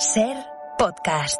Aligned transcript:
Ser 0.00 0.34
podcast. 0.78 1.38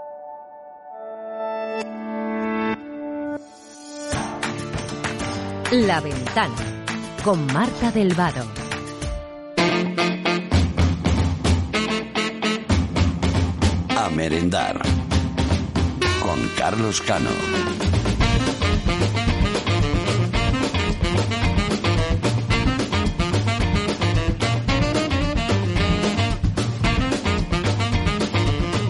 La 5.73 6.01
ventana 6.03 6.85
con 7.25 7.47
Marta 7.47 7.91
del 7.91 8.13
Vado. 8.13 8.45
A 13.97 14.11
merendar 14.11 14.79
con 16.23 16.47
Carlos 16.59 17.01
Cano. 17.01 17.90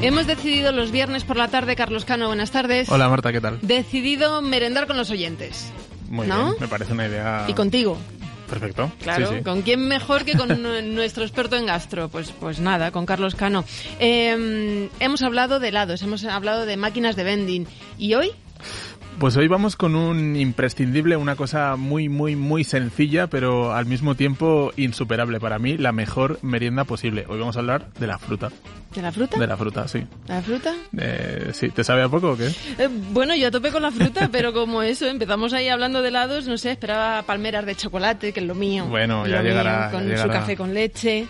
Hemos 0.02 0.26
decidido 0.26 0.72
los 0.72 0.90
viernes 0.90 1.24
por 1.24 1.36
la 1.36 1.48
tarde, 1.48 1.76
Carlos 1.76 2.04
Cano, 2.04 2.28
buenas 2.28 2.50
tardes. 2.50 2.88
Hola 2.88 3.08
Marta, 3.08 3.32
¿qué 3.32 3.40
tal? 3.40 3.58
Decidido 3.60 4.40
merendar 4.40 4.86
con 4.86 4.96
los 4.96 5.10
oyentes. 5.10 5.70
Muy 6.08 6.26
¿No? 6.26 6.44
bien, 6.46 6.56
me 6.60 6.68
parece 6.68 6.92
una 6.94 7.06
idea... 7.06 7.44
Y 7.48 7.52
contigo. 7.54 7.98
Perfecto. 8.48 8.90
Claro, 9.02 9.28
Sí, 9.28 9.34
sí. 9.38 9.42
¿con 9.44 9.62
quién 9.62 9.86
mejor 9.86 10.24
que 10.24 10.36
con 10.36 10.48
nu- 10.62 10.82
nuestro 10.82 11.22
experto 11.22 11.56
en 11.56 11.66
gastro? 11.66 12.08
Pues, 12.08 12.32
pues 12.32 12.58
nada, 12.60 12.90
con 12.90 13.04
Carlos 13.06 13.34
Cano. 13.34 13.64
Eh, 14.00 14.88
hemos 15.00 15.22
hablado 15.22 15.60
de 15.60 15.68
helados, 15.68 16.02
hemos 16.02 16.24
hablado 16.24 16.64
de 16.66 16.76
máquinas 16.76 17.14
de 17.14 17.24
vending. 17.24 17.66
¿Y 17.98 18.14
hoy? 18.14 18.32
Pues 19.20 19.36
hoy 19.36 19.48
vamos 19.48 19.76
con 19.76 19.96
un 19.96 20.34
imprescindible, 20.34 21.14
una 21.18 21.36
cosa 21.36 21.76
muy, 21.76 22.08
muy, 22.08 22.36
muy 22.36 22.64
sencilla, 22.64 23.26
pero 23.26 23.74
al 23.74 23.84
mismo 23.84 24.14
tiempo 24.14 24.72
insuperable 24.78 25.38
para 25.38 25.58
mí, 25.58 25.76
la 25.76 25.92
mejor 25.92 26.38
merienda 26.40 26.84
posible. 26.84 27.26
Hoy 27.28 27.38
vamos 27.38 27.54
a 27.56 27.58
hablar 27.58 27.92
de 28.00 28.06
la 28.06 28.18
fruta. 28.18 28.48
¿De 28.94 29.02
la 29.02 29.12
fruta? 29.12 29.38
De 29.38 29.46
la 29.46 29.58
fruta, 29.58 29.86
sí. 29.88 29.98
¿De 29.98 30.32
la 30.32 30.40
fruta? 30.40 30.74
Eh, 30.96 31.50
sí, 31.52 31.68
¿te 31.68 31.84
sabe 31.84 32.02
a 32.02 32.08
poco 32.08 32.30
o 32.30 32.36
qué? 32.38 32.46
Eh, 32.78 32.88
bueno, 33.12 33.36
yo 33.36 33.48
a 33.48 33.50
tope 33.50 33.70
con 33.70 33.82
la 33.82 33.90
fruta, 33.90 34.30
pero 34.32 34.54
como 34.54 34.82
eso, 34.82 35.06
empezamos 35.06 35.52
ahí 35.52 35.68
hablando 35.68 36.00
de 36.00 36.08
helados, 36.08 36.46
no 36.46 36.56
sé, 36.56 36.70
esperaba 36.70 37.20
palmeras 37.24 37.66
de 37.66 37.74
chocolate, 37.74 38.32
que 38.32 38.40
es 38.40 38.46
lo 38.46 38.54
mío. 38.54 38.86
Bueno, 38.86 39.26
lo 39.26 39.30
ya 39.30 39.42
mío, 39.42 39.50
llegará, 39.50 39.90
Con 39.90 40.16
su 40.16 40.28
café 40.28 40.56
con 40.56 40.72
leche. 40.72 41.26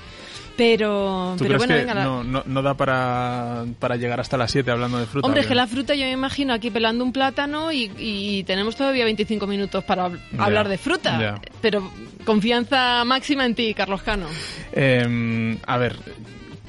Pero, 0.60 1.36
¿Tú 1.38 1.44
pero 1.44 1.56
crees 1.56 1.58
bueno, 1.58 1.72
que 1.74 1.80
venga, 1.80 1.94
la- 1.94 2.04
no, 2.04 2.22
no, 2.22 2.42
no 2.44 2.60
da 2.60 2.74
para, 2.74 3.64
para 3.78 3.96
llegar 3.96 4.20
hasta 4.20 4.36
las 4.36 4.50
7 4.50 4.70
hablando 4.70 4.98
de 4.98 5.06
fruta? 5.06 5.26
Hombre, 5.26 5.40
es 5.40 5.46
que 5.46 5.54
la 5.54 5.66
fruta 5.66 5.94
yo 5.94 6.04
me 6.04 6.12
imagino 6.12 6.52
aquí 6.52 6.70
pelando 6.70 7.02
un 7.02 7.12
plátano 7.14 7.72
y, 7.72 7.90
y 7.96 8.44
tenemos 8.44 8.76
todavía 8.76 9.04
25 9.06 9.46
minutos 9.46 9.82
para 9.84 10.10
hablar 10.36 10.68
de 10.68 10.76
fruta. 10.76 11.40
Pero 11.62 11.90
confianza 12.26 13.02
máxima 13.06 13.46
en 13.46 13.54
ti, 13.54 13.72
Carlos 13.72 14.02
Cano. 14.02 14.26
Eh, 14.74 15.56
a 15.66 15.78
ver, 15.78 15.96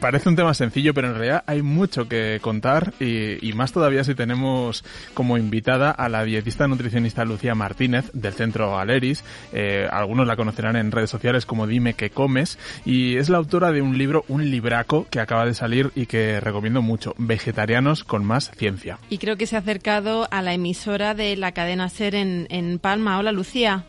parece 0.02 0.28
un 0.28 0.36
tema 0.36 0.54
sencillo, 0.54 0.94
pero 0.94 1.08
en 1.08 1.14
realidad 1.14 1.44
hay 1.46 1.62
mucho 1.62 2.10
que 2.10 2.40
contar 2.42 2.94
y, 3.00 3.48
y 3.48 3.54
más 3.54 3.72
todavía 3.72 4.04
si 4.04 4.16
tenemos 4.16 4.84
como 5.14 5.38
invitada 5.38 5.92
a 5.92 6.10
la 6.10 6.26
dietista 6.26 6.68
nutricionista 6.68 7.24
Lucía 7.24 7.56
Martínez 7.56 8.12
del 8.12 8.34
Centro 8.34 8.78
Aleris. 8.78 9.24
Eh, 9.54 9.88
algunos 9.90 10.28
la 10.28 10.36
conocerán 10.36 10.76
en 10.76 10.92
redes 10.92 11.10
sociales 11.10 11.46
como 11.46 11.68
Dime 11.68 11.94
que 11.94 12.10
comes 12.10 12.58
y 12.84 13.18
es 13.18 13.30
la 13.30 13.38
autora 13.38 13.72
de 13.72 13.82
un 13.82 13.98
libro, 13.98 14.26
un 14.28 14.50
libraco 14.50 15.06
que 15.10 15.20
acaba 15.20 15.46
de 15.46 15.54
salir 15.54 15.92
y 15.96 16.08
que 16.08 16.42
recomiendo 16.42 16.82
mucho, 16.82 17.14
Vegetarianos 17.18 18.04
con 18.04 18.26
más 18.26 18.52
ciencia. 18.58 18.98
Y 19.10 19.20
creo 19.20 19.38
que 19.38 19.46
se 19.46 19.56
ha 19.56 19.60
acercado 19.60 20.28
a 20.32 20.42
la 20.42 20.54
emisora 20.54 21.14
de 21.14 21.38
la 21.38 21.52
cadena 21.52 21.88
SER 21.90 22.16
en, 22.16 22.48
en 22.50 22.80
Palma. 22.80 23.20
Hola, 23.20 23.32
Lucía. 23.32 23.86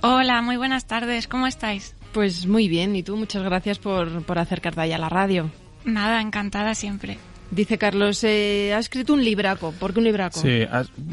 Hola, 0.00 0.40
muy 0.40 0.56
buenas 0.56 0.86
tardes, 0.86 1.28
¿cómo 1.28 1.46
estáis? 1.46 1.94
Pues 2.12 2.46
muy 2.46 2.68
bien, 2.68 2.96
y 2.96 3.02
tú 3.02 3.16
muchas 3.16 3.42
gracias 3.42 3.78
por, 3.78 4.22
por 4.24 4.38
acercarte 4.38 4.80
ahí 4.80 4.92
a 4.92 4.98
la 4.98 5.08
radio. 5.08 5.50
Nada, 5.84 6.20
encantada 6.20 6.74
siempre. 6.74 7.18
Dice 7.50 7.78
Carlos, 7.78 8.22
eh, 8.22 8.72
ha 8.74 8.78
escrito 8.78 9.12
un 9.12 9.24
libraco. 9.24 9.72
¿Por 9.72 9.92
qué 9.92 9.98
un 9.98 10.04
libraco? 10.04 10.38
Sí, 10.38 10.64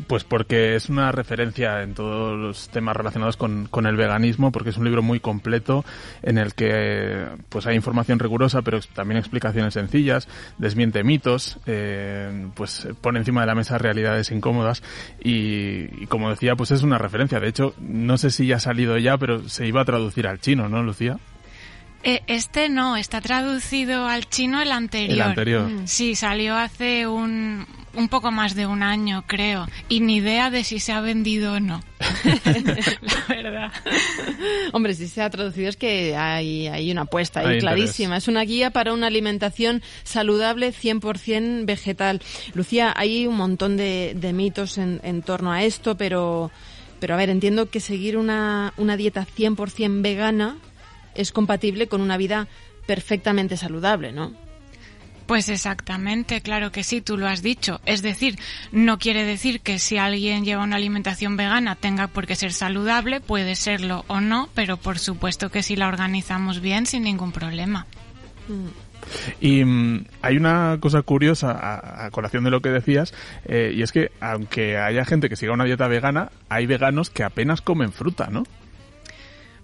pues 0.05 0.23
porque 0.23 0.75
es 0.75 0.87
una 0.87 1.11
referencia 1.11 1.81
en 1.81 1.95
todos 1.95 2.37
los 2.37 2.69
temas 2.69 2.95
relacionados 2.95 3.37
con, 3.37 3.65
con 3.65 3.87
el 3.87 3.95
veganismo, 3.95 4.51
porque 4.51 4.69
es 4.69 4.77
un 4.77 4.85
libro 4.85 5.01
muy 5.01 5.19
completo 5.19 5.83
en 6.21 6.37
el 6.37 6.53
que 6.53 7.25
pues 7.49 7.65
hay 7.65 7.75
información 7.75 8.19
rigurosa, 8.19 8.61
pero 8.61 8.79
también 8.93 9.17
explicaciones 9.17 9.73
sencillas, 9.73 10.27
desmiente 10.59 11.03
mitos, 11.03 11.57
eh, 11.65 12.47
pues 12.53 12.87
pone 13.01 13.17
encima 13.17 13.41
de 13.41 13.47
la 13.47 13.55
mesa 13.55 13.79
realidades 13.79 14.29
incómodas 14.29 14.83
y, 15.19 16.03
y 16.03 16.05
como 16.07 16.29
decía, 16.29 16.55
pues 16.55 16.69
es 16.69 16.83
una 16.83 16.99
referencia. 16.99 17.39
De 17.39 17.47
hecho, 17.47 17.73
no 17.79 18.19
sé 18.19 18.29
si 18.29 18.45
ya 18.45 18.57
ha 18.57 18.59
salido 18.59 18.97
ya, 18.99 19.17
pero 19.17 19.49
se 19.49 19.65
iba 19.65 19.81
a 19.81 19.85
traducir 19.85 20.27
al 20.27 20.39
chino, 20.39 20.69
¿no, 20.69 20.83
Lucía? 20.83 21.17
Eh, 22.03 22.21
este 22.27 22.69
no, 22.69 22.95
está 22.95 23.21
traducido 23.21 24.07
al 24.07 24.29
chino 24.29 24.61
el 24.61 24.71
anterior. 24.71 25.13
El 25.13 25.21
anterior. 25.21 25.71
Sí, 25.85 26.15
salió 26.15 26.55
hace 26.55 27.07
un, 27.07 27.65
un 27.97 28.09
poco 28.09 28.31
más 28.31 28.55
de 28.55 28.65
un 28.65 28.83
año, 28.83 29.23
creo. 29.27 29.67
Y 29.89 29.99
ni 30.01 30.17
idea 30.17 30.49
de 30.49 30.63
si 30.63 30.79
se 30.79 30.93
ha 30.93 31.01
vendido 31.01 31.53
o 31.53 31.59
no. 31.59 31.83
La 33.01 33.25
verdad. 33.27 33.71
Hombre, 34.71 34.93
si 34.93 35.07
se 35.07 35.21
ha 35.21 35.29
traducido 35.29 35.69
es 35.69 35.75
que 35.75 36.15
hay, 36.15 36.67
hay 36.67 36.91
una 36.91 37.01
apuesta 37.01 37.39
ahí 37.41 37.55
Hay 37.55 37.59
clarísima. 37.59 38.17
Es 38.17 38.27
una 38.27 38.41
guía 38.41 38.69
para 38.69 38.93
una 38.93 39.07
alimentación 39.07 39.81
saludable 40.03 40.71
100% 40.73 41.65
vegetal. 41.65 42.21
Lucía, 42.53 42.93
hay 42.95 43.25
un 43.25 43.35
montón 43.35 43.75
de, 43.75 44.13
de 44.15 44.33
mitos 44.33 44.77
en, 44.77 45.01
en 45.03 45.23
torno 45.23 45.51
a 45.51 45.63
esto, 45.63 45.97
pero, 45.97 46.51
pero 46.99 47.15
a 47.15 47.17
ver, 47.17 47.29
entiendo 47.29 47.69
que 47.69 47.79
seguir 47.79 48.17
una, 48.17 48.73
una 48.77 48.95
dieta 48.95 49.25
100% 49.25 50.01
vegana 50.01 50.57
es 51.17 51.31
compatible 51.31 51.87
con 51.87 52.01
una 52.01 52.17
vida 52.17 52.47
perfectamente 52.85 53.57
saludable, 53.57 54.11
¿no? 54.11 54.33
Pues 55.27 55.49
exactamente, 55.49 56.39
claro 56.39 56.71
que 56.71 56.85
sí, 56.85 57.01
tú 57.01 57.17
lo 57.17 57.27
has 57.27 57.41
dicho. 57.43 57.81
Es 57.85 58.01
decir, 58.01 58.39
no 58.71 58.97
quiere 58.97 59.25
decir 59.25 59.59
que 59.59 59.77
si 59.77 59.97
alguien 59.97 60.45
lleva 60.45 60.63
una 60.63 60.77
alimentación 60.77 61.35
vegana 61.35 61.75
tenga 61.75 62.07
por 62.07 62.25
qué 62.25 62.35
ser 62.35 62.53
saludable, 62.53 63.19
puede 63.19 63.55
serlo 63.55 64.05
o 64.07 64.21
no, 64.21 64.47
pero 64.55 64.77
por 64.77 64.99
supuesto 64.99 65.49
que 65.49 65.63
si 65.63 65.75
la 65.75 65.89
organizamos 65.89 66.61
bien, 66.61 66.85
sin 66.85 67.03
ningún 67.03 67.33
problema. 67.33 67.87
Y 69.41 69.65
mm, 69.65 70.05
hay 70.21 70.37
una 70.37 70.77
cosa 70.79 71.01
curiosa 71.01 71.51
a, 71.51 72.05
a 72.05 72.11
colación 72.11 72.45
de 72.45 72.51
lo 72.51 72.61
que 72.61 72.69
decías, 72.69 73.13
eh, 73.43 73.73
y 73.75 73.81
es 73.81 73.91
que 73.91 74.11
aunque 74.21 74.77
haya 74.77 75.03
gente 75.03 75.27
que 75.27 75.35
siga 75.35 75.51
una 75.51 75.65
dieta 75.65 75.89
vegana, 75.89 76.31
hay 76.47 76.67
veganos 76.67 77.09
que 77.09 77.25
apenas 77.25 77.59
comen 77.59 77.91
fruta, 77.91 78.29
¿no? 78.31 78.43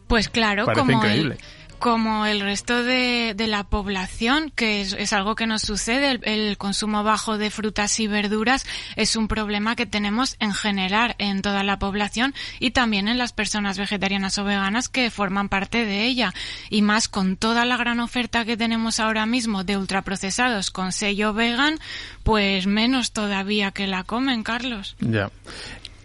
Pues 0.07 0.29
claro, 0.29 0.65
Parece 0.65 0.81
como 0.81 0.93
increíble. 0.93 1.35
el, 1.35 1.63
como 1.79 2.25
el 2.25 2.39
resto 2.39 2.81
de, 2.81 3.33
de 3.35 3.47
la 3.47 3.65
población, 3.65 4.53
que 4.55 4.79
es, 4.79 4.93
es 4.93 5.11
algo 5.11 5.35
que 5.35 5.47
nos 5.47 5.63
sucede, 5.63 6.11
el, 6.11 6.21
el 6.23 6.57
consumo 6.57 7.03
bajo 7.03 7.37
de 7.37 7.49
frutas 7.49 7.99
y 7.99 8.07
verduras 8.07 8.65
es 8.95 9.17
un 9.17 9.27
problema 9.27 9.75
que 9.75 9.85
tenemos 9.85 10.37
en 10.39 10.53
general 10.53 11.15
en 11.17 11.41
toda 11.41 11.61
la 11.63 11.79
población 11.79 12.33
y 12.61 12.71
también 12.71 13.09
en 13.09 13.17
las 13.17 13.33
personas 13.33 13.77
vegetarianas 13.77 14.37
o 14.37 14.45
veganas 14.45 14.87
que 14.87 15.09
forman 15.11 15.49
parte 15.49 15.83
de 15.83 16.05
ella. 16.05 16.33
Y 16.69 16.83
más 16.83 17.09
con 17.09 17.35
toda 17.35 17.65
la 17.65 17.75
gran 17.75 17.99
oferta 17.99 18.45
que 18.45 18.55
tenemos 18.55 19.01
ahora 19.01 19.25
mismo 19.25 19.65
de 19.65 19.75
ultraprocesados 19.75 20.71
con 20.71 20.93
sello 20.93 21.33
vegan, 21.33 21.79
pues 22.23 22.65
menos 22.65 23.11
todavía 23.11 23.71
que 23.71 23.87
la 23.87 24.05
comen, 24.05 24.43
Carlos. 24.43 24.95
Ya. 25.01 25.31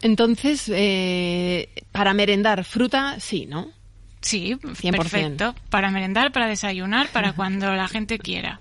Entonces, 0.02 0.68
eh, 0.74 1.68
para 1.92 2.14
merendar 2.14 2.64
fruta, 2.64 3.20
sí, 3.20 3.46
¿no? 3.46 3.77
Sí, 4.28 4.56
100%. 4.62 4.96
perfecto. 4.98 5.54
Para 5.70 5.90
merendar, 5.90 6.32
para 6.32 6.46
desayunar, 6.46 7.08
para 7.14 7.32
cuando 7.32 7.74
la 7.74 7.88
gente 7.88 8.18
quiera. 8.18 8.58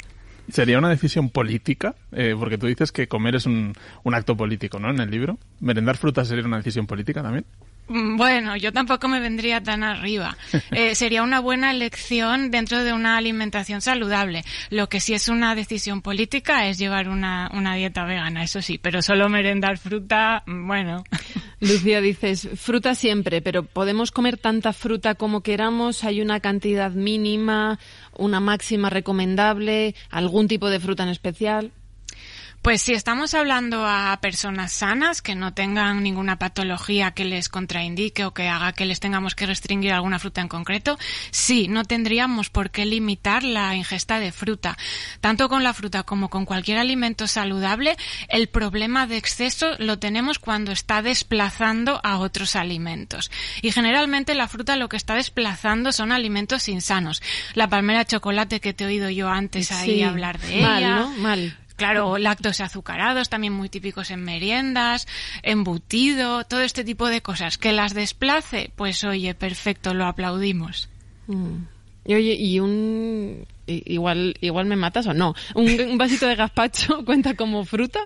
¿Sería 0.49 0.77
una 0.77 0.87
decisión 0.87 1.29
política? 1.29 1.93
Eh, 2.13 2.35
porque 2.39 2.57
tú 2.57 2.67
dices 2.67 2.93
que 2.93 3.09
comer 3.09 3.35
es 3.35 3.45
un, 3.45 3.73
un 4.03 4.13
acto 4.15 4.37
político, 4.37 4.79
¿no? 4.79 4.89
En 4.91 5.01
el 5.01 5.11
libro. 5.11 5.37
¿Merendar 5.59 5.97
fruta 5.97 6.23
sería 6.23 6.45
una 6.45 6.55
decisión 6.55 6.87
política 6.87 7.21
también? 7.21 7.43
Mm, 7.87 8.17
Bueno, 8.17 8.55
yo 8.57 8.71
tampoco 8.73 9.07
me 9.07 9.19
vendría 9.19 9.61
tan 9.61 9.83
arriba. 9.83 10.37
Eh, 10.71 10.95
sería 10.95 11.23
una 11.23 11.39
buena 11.39 11.71
elección 11.71 12.51
dentro 12.51 12.83
de 12.83 12.93
una 12.93 13.17
alimentación 13.17 13.81
saludable. 13.81 14.43
Lo 14.69 14.89
que 14.89 14.99
sí 14.99 15.13
es 15.13 15.27
una 15.27 15.55
decisión 15.55 16.01
política 16.01 16.67
es 16.67 16.77
llevar 16.77 17.09
una, 17.09 17.49
una 17.53 17.75
dieta 17.75 18.03
vegana, 18.05 18.43
eso 18.43 18.61
sí, 18.61 18.77
pero 18.77 19.01
solo 19.01 19.29
merendar 19.29 19.77
fruta, 19.77 20.43
mm, 20.45 20.67
bueno. 20.67 21.03
Lucía, 21.59 22.01
dices, 22.01 22.49
fruta 22.55 22.93
siempre, 22.95 23.41
pero 23.41 23.63
¿podemos 23.63 24.11
comer 24.11 24.37
tanta 24.37 24.73
fruta 24.73 25.15
como 25.15 25.41
queramos? 25.41 26.03
¿Hay 26.03 26.21
una 26.21 26.39
cantidad 26.39 26.91
mínima, 26.91 27.79
una 28.15 28.39
máxima 28.39 28.89
recomendable, 28.89 29.95
algún 30.11 30.47
tipo 30.47 30.69
de 30.69 30.79
fruta 30.79 31.03
en 31.03 31.09
especial? 31.09 31.71
Pues 32.61 32.81
si 32.81 32.93
estamos 32.93 33.33
hablando 33.33 33.85
a 33.87 34.17
personas 34.21 34.73
sanas 34.73 35.21
que 35.21 35.35
no 35.35 35.53
tengan 35.53 36.03
ninguna 36.03 36.37
patología 36.37 37.11
que 37.11 37.23
les 37.23 37.47
contraindique 37.47 38.25
o 38.25 38.33
que 38.33 38.49
haga 38.49 38.73
que 38.73 38.85
les 38.85 38.99
tengamos 38.99 39.35
que 39.35 39.45
restringir 39.45 39.93
alguna 39.93 40.19
fruta 40.19 40.41
en 40.41 40.49
concreto, 40.49 40.97
sí, 41.31 41.69
no 41.69 41.85
tendríamos 41.85 42.49
por 42.49 42.69
qué 42.69 42.85
limitar 42.85 43.43
la 43.43 43.73
ingesta 43.75 44.19
de 44.19 44.33
fruta. 44.33 44.77
Tanto 45.21 45.47
con 45.47 45.63
la 45.63 45.73
fruta 45.73 46.03
como 46.03 46.29
con 46.29 46.45
cualquier 46.45 46.77
alimento 46.77 47.27
saludable, 47.27 47.95
el 48.27 48.47
problema 48.47 49.07
de 49.07 49.15
exceso 49.15 49.75
lo 49.79 49.97
tenemos 49.97 50.37
cuando 50.37 50.73
está 50.73 51.01
desplazando 51.01 52.01
a 52.03 52.17
otros 52.17 52.55
alimentos. 52.57 53.31
Y 53.61 53.71
generalmente 53.71 54.35
la 54.35 54.49
fruta 54.49 54.75
lo 54.75 54.89
que 54.89 54.97
está 54.97 55.15
desplazando 55.15 55.91
son 55.93 56.11
alimentos 56.11 56.67
insanos. 56.67 57.21
La 57.53 57.69
palmera 57.69 57.99
de 57.99 58.05
chocolate 58.07 58.59
que 58.59 58.73
te 58.73 58.83
he 58.83 58.87
oído 58.87 59.09
yo 59.09 59.29
antes 59.29 59.71
ahí 59.71 59.95
Sí, 59.95 60.03
hablar 60.03 60.39
de 60.39 60.61
mal, 60.61 60.79
ella. 60.79 60.95
¿no? 60.97 61.09
Mal. 61.11 61.57
Claro, 61.77 62.17
lácteos 62.17 62.59
azucarados, 62.59 63.29
también 63.29 63.53
muy 63.53 63.69
típicos 63.69 64.09
en 64.09 64.23
meriendas, 64.23 65.07
embutido, 65.43 66.43
todo 66.43 66.61
este 66.61 66.83
tipo 66.83 67.07
de 67.07 67.21
cosas. 67.21 67.57
¿Que 67.59 67.71
las 67.71 67.93
desplace? 67.93 68.71
Pues 68.75 69.03
oye, 69.03 69.35
perfecto, 69.35 69.93
lo 69.93 70.07
aplaudimos. 70.07 70.89
Mm. 71.27 71.57
Y 72.05 72.15
oye, 72.15 72.33
y 72.33 72.59
un... 72.59 73.45
Igual, 73.67 74.37
igual 74.41 74.65
me 74.65 74.75
matas 74.75 75.07
o 75.07 75.13
no. 75.13 75.35
¿Un, 75.53 75.69
un 75.81 75.97
vasito 75.97 76.25
de 76.25 76.35
gazpacho 76.35 77.03
cuenta 77.05 77.35
como 77.35 77.63
fruta? 77.63 77.99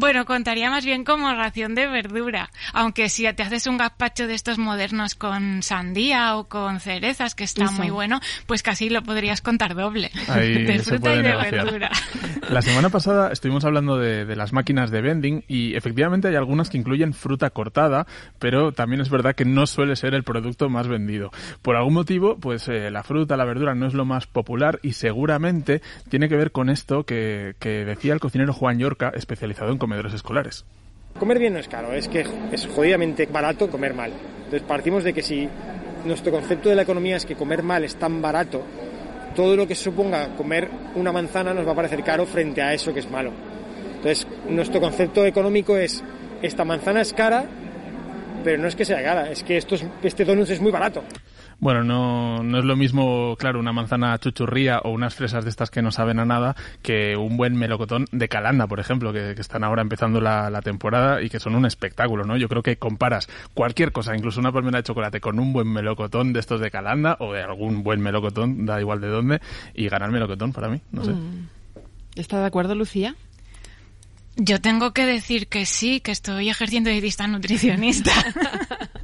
Bueno, 0.00 0.24
contaría 0.24 0.70
más 0.70 0.86
bien 0.86 1.04
como 1.04 1.30
ración 1.34 1.74
de 1.74 1.86
verdura, 1.86 2.48
aunque 2.72 3.10
si 3.10 3.30
te 3.34 3.42
haces 3.42 3.66
un 3.66 3.76
gazpacho 3.76 4.26
de 4.26 4.32
estos 4.32 4.56
modernos 4.56 5.14
con 5.14 5.62
sandía 5.62 6.38
o 6.38 6.48
con 6.48 6.80
cerezas, 6.80 7.34
que 7.34 7.44
está 7.44 7.70
muy 7.70 7.90
bueno, 7.90 8.18
pues 8.46 8.62
casi 8.62 8.88
lo 8.88 9.02
podrías 9.02 9.42
contar 9.42 9.74
doble, 9.74 10.10
de 10.34 10.78
fruta 10.78 11.14
y 11.14 11.22
de 11.22 11.36
verdura. 11.36 11.90
La 12.48 12.62
semana 12.62 12.88
pasada 12.88 13.30
estuvimos 13.30 13.66
hablando 13.66 13.98
de, 13.98 14.24
las 14.34 14.54
máquinas 14.54 14.90
de 14.90 15.02
vending 15.02 15.44
y 15.46 15.76
efectivamente 15.76 16.28
hay 16.28 16.34
algunas 16.34 16.70
que 16.70 16.78
incluyen 16.78 17.12
fruta 17.12 17.50
cortada, 17.50 18.06
pero 18.38 18.72
también 18.72 19.02
es 19.02 19.10
verdad 19.10 19.34
que 19.34 19.44
no 19.44 19.66
suele 19.66 19.96
ser 19.96 20.14
el 20.14 20.24
producto 20.24 20.70
más 20.70 20.88
vendido. 20.88 21.30
Por 21.60 21.76
algún 21.76 21.92
motivo, 21.92 22.38
pues 22.38 22.68
eh, 22.68 22.90
la 22.90 23.02
fruta, 23.02 23.36
la 23.36 23.44
verdura 23.44 23.74
no 23.74 23.86
es 23.86 23.92
lo 23.92 24.06
más 24.06 24.26
popular 24.26 24.80
y 24.82 24.94
seguramente 24.94 25.82
tiene 26.08 26.30
que 26.30 26.36
ver 26.36 26.52
con 26.52 26.70
esto 26.70 27.04
que, 27.04 27.54
que 27.60 27.84
decía 27.84 28.14
el 28.14 28.20
cocinero 28.20 28.54
Juan 28.54 28.78
Yorca, 28.78 29.12
especializado 29.14 29.70
en 29.70 29.78
comedores 29.90 30.14
escolares. 30.14 30.64
Comer 31.18 31.40
bien 31.40 31.52
no 31.52 31.58
es 31.58 31.66
caro, 31.66 31.92
es 31.92 32.06
que 32.06 32.24
es 32.52 32.66
jodidamente 32.68 33.26
barato 33.26 33.68
comer 33.68 33.92
mal. 33.92 34.12
Entonces 34.44 34.62
partimos 34.62 35.02
de 35.02 35.12
que 35.12 35.20
si 35.20 35.48
nuestro 36.04 36.30
concepto 36.30 36.68
de 36.68 36.76
la 36.76 36.82
economía 36.82 37.16
es 37.16 37.26
que 37.26 37.34
comer 37.34 37.64
mal 37.64 37.82
es 37.82 37.96
tan 37.96 38.22
barato, 38.22 38.62
todo 39.34 39.56
lo 39.56 39.66
que 39.66 39.74
suponga 39.74 40.36
comer 40.36 40.70
una 40.94 41.10
manzana 41.10 41.52
nos 41.52 41.66
va 41.66 41.72
a 41.72 41.74
parecer 41.74 42.04
caro 42.04 42.24
frente 42.24 42.62
a 42.62 42.72
eso 42.72 42.94
que 42.94 43.00
es 43.00 43.10
malo. 43.10 43.32
Entonces 43.96 44.28
nuestro 44.48 44.80
concepto 44.80 45.26
económico 45.26 45.76
es, 45.76 46.04
esta 46.40 46.64
manzana 46.64 47.00
es 47.00 47.12
cara, 47.12 47.46
pero 48.44 48.62
no 48.62 48.68
es 48.68 48.76
que 48.76 48.84
sea 48.84 49.02
cara, 49.02 49.28
es 49.28 49.42
que 49.42 49.56
este 49.56 50.24
donut 50.24 50.48
es 50.50 50.60
muy 50.60 50.70
barato. 50.70 51.02
Bueno, 51.60 51.84
no, 51.84 52.42
no 52.42 52.58
es 52.58 52.64
lo 52.64 52.74
mismo, 52.74 53.36
claro, 53.38 53.60
una 53.60 53.72
manzana 53.72 54.18
chuchurría 54.18 54.78
o 54.78 54.90
unas 54.90 55.14
fresas 55.14 55.44
de 55.44 55.50
estas 55.50 55.70
que 55.70 55.82
no 55.82 55.92
saben 55.92 56.18
a 56.18 56.24
nada 56.24 56.56
que 56.82 57.16
un 57.16 57.36
buen 57.36 57.54
melocotón 57.54 58.06
de 58.12 58.28
Calanda, 58.28 58.66
por 58.66 58.80
ejemplo, 58.80 59.12
que, 59.12 59.32
están 59.32 59.62
ahora 59.62 59.82
empezando 59.82 60.20
la, 60.20 60.60
temporada 60.62 61.22
y 61.22 61.28
que 61.28 61.38
son 61.38 61.54
un 61.54 61.66
espectáculo, 61.66 62.24
¿no? 62.24 62.36
Yo 62.36 62.48
creo 62.48 62.62
que 62.62 62.76
comparas 62.76 63.28
cualquier 63.54 63.92
cosa, 63.92 64.16
incluso 64.16 64.40
una 64.40 64.52
palmera 64.52 64.78
de 64.78 64.84
chocolate, 64.84 65.20
con 65.20 65.38
un 65.38 65.52
buen 65.52 65.70
melocotón 65.70 66.32
de 66.32 66.40
estos 66.40 66.60
de 66.60 66.70
Calanda 66.70 67.16
o 67.20 67.32
de 67.32 67.42
algún 67.42 67.82
buen 67.82 68.00
melocotón, 68.00 68.64
da 68.64 68.80
igual 68.80 69.00
de 69.00 69.08
dónde, 69.08 69.40
y 69.74 69.88
ganar 69.88 70.10
melocotón 70.10 70.52
para 70.52 70.68
mí, 70.68 70.80
no 70.92 71.04
sé. 71.04 71.12
Mm. 71.12 71.48
¿Está 72.16 72.40
de 72.40 72.46
acuerdo, 72.46 72.74
Lucía? 72.74 73.14
Yo 74.36 74.60
tengo 74.60 74.92
que 74.92 75.04
decir 75.04 75.48
que 75.48 75.66
sí, 75.66 76.00
que 76.00 76.12
estoy 76.12 76.48
ejerciendo 76.48 76.88
de 76.88 76.94
dietista 76.94 77.26
nutricionista. 77.26 78.12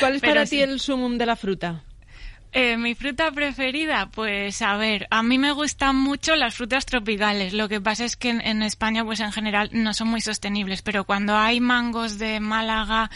¿Cuál 0.00 0.16
es 0.16 0.22
para 0.22 0.44
ti 0.44 0.60
el 0.60 0.80
sumum 0.80 1.18
de 1.18 1.26
la 1.26 1.36
fruta? 1.36 1.82
Eh, 2.52 2.78
mi 2.78 2.94
fruta 2.94 3.30
preferida, 3.30 4.08
pues 4.10 4.62
a 4.62 4.76
ver, 4.76 5.06
a 5.10 5.22
mí 5.22 5.38
me 5.38 5.52
gustan 5.52 5.96
mucho 5.96 6.34
las 6.34 6.54
frutas 6.54 6.86
tropicales. 6.86 7.52
Lo 7.52 7.68
que 7.68 7.80
pasa 7.80 8.06
es 8.06 8.16
que 8.16 8.30
en, 8.30 8.62
España, 8.62 9.04
pues 9.04 9.20
en 9.20 9.32
general 9.32 9.68
no 9.72 9.92
son 9.92 10.08
muy 10.08 10.22
sostenibles, 10.22 10.80
pero 10.80 11.04
cuando 11.04 11.36
hay 11.36 11.60
mangos 11.60 12.18
de 12.18 12.40
Málaga 12.40 13.10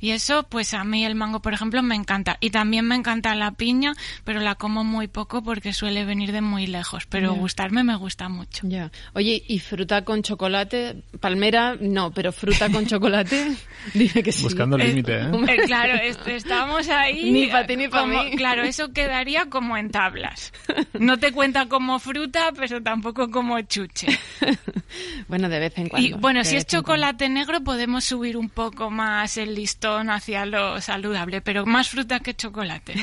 y 0.00 0.12
eso, 0.12 0.44
pues 0.44 0.72
a 0.72 0.84
mí 0.84 1.04
el 1.04 1.14
mango, 1.14 1.40
por 1.40 1.52
ejemplo, 1.52 1.82
me 1.82 1.96
encanta. 1.96 2.38
Y 2.40 2.48
también 2.48 2.86
me 2.86 2.94
encanta 2.94 3.34
la 3.34 3.52
piña, 3.52 3.92
pero 4.24 4.40
la 4.40 4.54
como 4.54 4.84
muy 4.84 5.06
poco 5.06 5.42
porque 5.42 5.74
suele 5.74 6.06
venir 6.06 6.32
de 6.32 6.40
muy 6.40 6.66
lejos. 6.66 7.04
Pero 7.06 7.34
gustarme 7.34 7.84
me 7.84 7.96
gusta 7.96 8.30
mucho. 8.30 8.66
Ya. 8.66 8.90
Oye, 9.12 9.42
¿y 9.46 9.58
fruta 9.58 10.02
con 10.02 10.22
chocolate? 10.22 11.02
Palmera, 11.20 11.76
no, 11.78 12.10
pero 12.10 12.32
fruta 12.32 12.70
con 12.70 12.86
chocolate, 12.86 13.54
dime 13.92 14.22
que 14.22 14.32
sí. 14.32 14.44
Buscando 14.44 14.76
el 14.76 14.88
límite, 14.88 15.18
¿eh? 15.18 15.30
¿eh? 15.46 15.56
Claro, 15.66 15.94
estamos 16.26 16.88
ahí. 16.88 17.30
Ni 17.30 17.48
para 17.48 17.66
ti 17.66 17.76
ni 17.76 17.88
para 17.88 18.06
mí. 18.06 18.30
Claro, 18.36 18.64
eso 18.78 18.92
quedaría 18.92 19.46
como 19.46 19.76
en 19.76 19.90
tablas. 19.90 20.52
No 20.98 21.18
te 21.18 21.32
cuenta 21.32 21.66
como 21.66 21.98
fruta, 21.98 22.52
pero 22.56 22.80
tampoco 22.80 23.28
como 23.30 23.60
chuche. 23.62 24.06
bueno, 25.28 25.48
de 25.48 25.58
vez 25.58 25.76
en 25.78 25.88
cuando. 25.88 26.08
Y 26.08 26.12
bueno, 26.12 26.44
si 26.44 26.56
es 26.56 26.66
chocolate 26.66 27.28
negro 27.28 27.62
podemos 27.62 28.04
subir 28.04 28.36
un 28.36 28.48
poco 28.48 28.90
más 28.90 29.36
el 29.36 29.54
listón 29.54 30.10
hacia 30.10 30.46
lo 30.46 30.80
saludable, 30.80 31.40
pero 31.40 31.66
más 31.66 31.88
fruta 31.88 32.20
que 32.20 32.34
chocolate. 32.34 32.94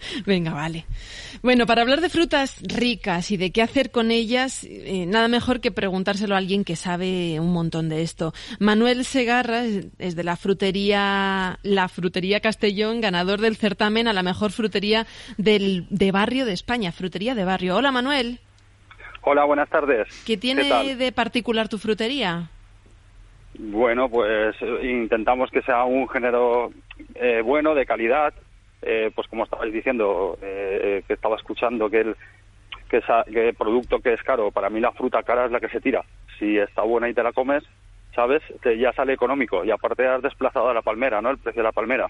Venga, 0.26 0.52
vale. 0.52 0.84
Bueno, 1.42 1.66
para 1.66 1.82
hablar 1.82 2.00
de 2.00 2.08
frutas 2.08 2.60
ricas 2.62 3.30
y 3.30 3.36
de 3.36 3.50
qué 3.50 3.62
hacer 3.62 3.90
con 3.90 4.10
ellas, 4.10 4.64
eh, 4.64 5.06
nada 5.06 5.28
mejor 5.28 5.60
que 5.60 5.70
preguntárselo 5.70 6.34
a 6.34 6.38
alguien 6.38 6.64
que 6.64 6.76
sabe 6.76 7.40
un 7.40 7.52
montón 7.52 7.88
de 7.88 8.02
esto. 8.02 8.32
Manuel 8.58 9.04
Segarra 9.04 9.64
es 9.64 10.16
de 10.16 10.24
la 10.24 10.36
frutería 10.36 11.58
La 11.62 11.88
Frutería 11.88 12.40
Castellón, 12.40 13.00
ganador 13.00 13.40
del 13.40 13.56
certamen 13.56 14.08
a 14.08 14.12
la 14.12 14.22
mejor 14.22 14.52
frutería 14.52 15.06
del, 15.36 15.86
de 15.90 16.12
barrio 16.12 16.44
de 16.44 16.52
España, 16.52 16.92
frutería 16.92 17.34
de 17.34 17.44
barrio. 17.44 17.76
Hola, 17.76 17.92
Manuel. 17.92 18.40
Hola, 19.22 19.44
buenas 19.44 19.68
tardes. 19.68 20.08
¿Qué 20.26 20.36
tiene 20.36 20.96
de 20.96 21.12
particular 21.12 21.68
tu 21.68 21.78
frutería? 21.78 22.48
Bueno, 23.58 24.08
pues 24.08 24.56
eh, 24.60 24.90
intentamos 24.90 25.50
que 25.50 25.62
sea 25.62 25.84
un 25.84 26.08
género 26.08 26.70
eh, 27.14 27.42
bueno, 27.42 27.74
de 27.74 27.84
calidad, 27.84 28.32
eh, 28.82 29.10
pues 29.14 29.28
como 29.28 29.44
estabais 29.44 29.72
diciendo, 29.72 30.38
eh, 30.42 31.02
que 31.06 31.14
estaba 31.14 31.36
escuchando 31.36 31.90
que 31.90 32.00
el 32.00 32.16
que, 32.88 33.54
producto 33.56 34.00
que 34.00 34.14
es 34.14 34.22
caro, 34.22 34.50
para 34.50 34.70
mí 34.70 34.80
la 34.80 34.92
fruta 34.92 35.22
cara 35.22 35.46
es 35.46 35.52
la 35.52 35.60
que 35.60 35.68
se 35.68 35.80
tira. 35.80 36.04
Si 36.38 36.56
está 36.56 36.82
buena 36.82 37.08
y 37.08 37.14
te 37.14 37.22
la 37.22 37.32
comes, 37.32 37.62
¿sabes? 38.14 38.42
Te, 38.62 38.78
ya 38.78 38.92
sale 38.92 39.12
económico 39.12 39.64
y 39.64 39.70
aparte 39.70 40.06
has 40.06 40.22
desplazado 40.22 40.70
a 40.70 40.74
la 40.74 40.82
palmera, 40.82 41.20
¿no? 41.20 41.30
El 41.30 41.38
precio 41.38 41.62
de 41.62 41.68
la 41.68 41.72
palmera. 41.72 42.08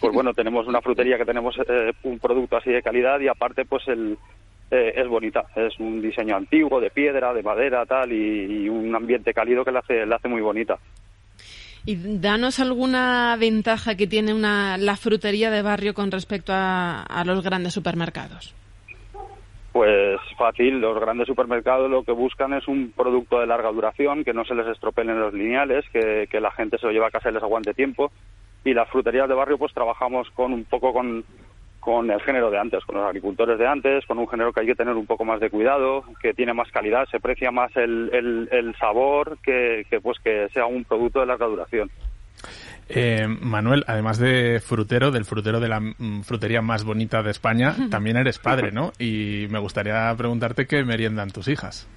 Pues 0.00 0.12
bueno, 0.12 0.34
tenemos 0.34 0.66
una 0.66 0.82
frutería 0.82 1.16
que 1.16 1.24
tenemos 1.24 1.56
eh, 1.68 1.92
un 2.02 2.18
producto 2.18 2.56
así 2.56 2.70
de 2.70 2.82
calidad 2.82 3.20
y 3.20 3.28
aparte 3.28 3.64
pues 3.64 3.86
el 3.88 4.18
es 4.70 5.08
bonita. 5.08 5.46
Es 5.56 5.80
un 5.80 6.02
diseño 6.02 6.36
antiguo, 6.36 6.78
de 6.78 6.90
piedra, 6.90 7.32
de 7.32 7.42
madera, 7.42 7.86
tal, 7.86 8.12
y, 8.12 8.64
y 8.64 8.68
un 8.68 8.94
ambiente 8.94 9.32
cálido 9.32 9.64
que 9.64 9.72
la 9.72 9.78
hace, 9.78 10.04
la 10.04 10.16
hace 10.16 10.28
muy 10.28 10.42
bonita. 10.42 10.78
Y 11.88 11.96
danos 12.20 12.60
alguna 12.60 13.34
ventaja 13.40 13.94
que 13.94 14.06
tiene 14.06 14.34
una, 14.34 14.76
la 14.76 14.94
frutería 14.94 15.50
de 15.50 15.62
barrio 15.62 15.94
con 15.94 16.10
respecto 16.10 16.52
a, 16.54 17.22
los 17.24 17.42
grandes 17.42 17.72
supermercados. 17.72 18.54
Pues 19.72 20.20
fácil, 20.36 20.82
los 20.82 21.00
grandes 21.00 21.26
supermercados 21.26 21.90
lo 21.90 22.02
que 22.02 22.12
buscan 22.12 22.52
es 22.52 22.68
un 22.68 22.92
producto 22.94 23.40
de 23.40 23.46
larga 23.46 23.72
duración, 23.72 24.22
que 24.22 24.34
no 24.34 24.44
se 24.44 24.54
les 24.54 24.66
estropeen 24.66 25.18
los 25.18 25.32
lineales, 25.32 25.86
que, 25.90 26.28
que 26.30 26.42
la 26.42 26.50
gente 26.50 26.76
se 26.76 26.84
lo 26.84 26.92
lleve 26.92 27.06
a 27.06 27.10
casa 27.10 27.30
y 27.30 27.32
les 27.32 27.42
aguante 27.42 27.72
tiempo. 27.72 28.12
Y 28.66 28.74
las 28.74 28.90
fruterías 28.90 29.26
de 29.26 29.34
barrio 29.34 29.56
pues 29.56 29.72
trabajamos 29.72 30.28
con 30.32 30.52
un 30.52 30.64
poco 30.64 30.92
con, 30.92 31.24
con 31.88 32.10
el 32.10 32.20
género 32.20 32.50
de 32.50 32.58
antes, 32.58 32.84
con 32.84 32.96
los 32.96 33.06
agricultores 33.06 33.58
de 33.58 33.66
antes, 33.66 34.04
con 34.04 34.18
un 34.18 34.28
género 34.28 34.52
que 34.52 34.60
hay 34.60 34.66
que 34.66 34.74
tener 34.74 34.94
un 34.94 35.06
poco 35.06 35.24
más 35.24 35.40
de 35.40 35.48
cuidado, 35.48 36.04
que 36.20 36.34
tiene 36.34 36.52
más 36.52 36.70
calidad, 36.70 37.06
se 37.10 37.16
aprecia 37.16 37.50
más 37.50 37.74
el, 37.76 38.10
el, 38.52 38.76
sabor 38.78 39.38
que, 39.42 39.86
pues 40.02 40.18
que 40.22 40.50
sea 40.52 40.66
un 40.66 40.84
producto 40.84 41.20
de 41.20 41.24
larga 41.24 41.46
duración. 41.46 41.90
Eh, 42.90 43.26
Manuel, 43.26 43.84
además 43.86 44.18
de 44.18 44.60
frutero, 44.60 45.10
del 45.10 45.24
frutero 45.24 45.60
de 45.60 45.68
la 45.68 45.80
mm, 45.80 46.24
frutería 46.24 46.60
más 46.60 46.84
bonita 46.84 47.22
de 47.22 47.30
España, 47.30 47.74
también 47.90 48.18
eres 48.18 48.38
padre, 48.38 48.70
¿no? 48.70 48.92
Y 48.98 49.46
me 49.48 49.58
gustaría 49.58 50.14
preguntarte 50.14 50.66
qué 50.66 50.84
meriendan 50.84 51.30
tus 51.30 51.48
hijas. 51.48 51.88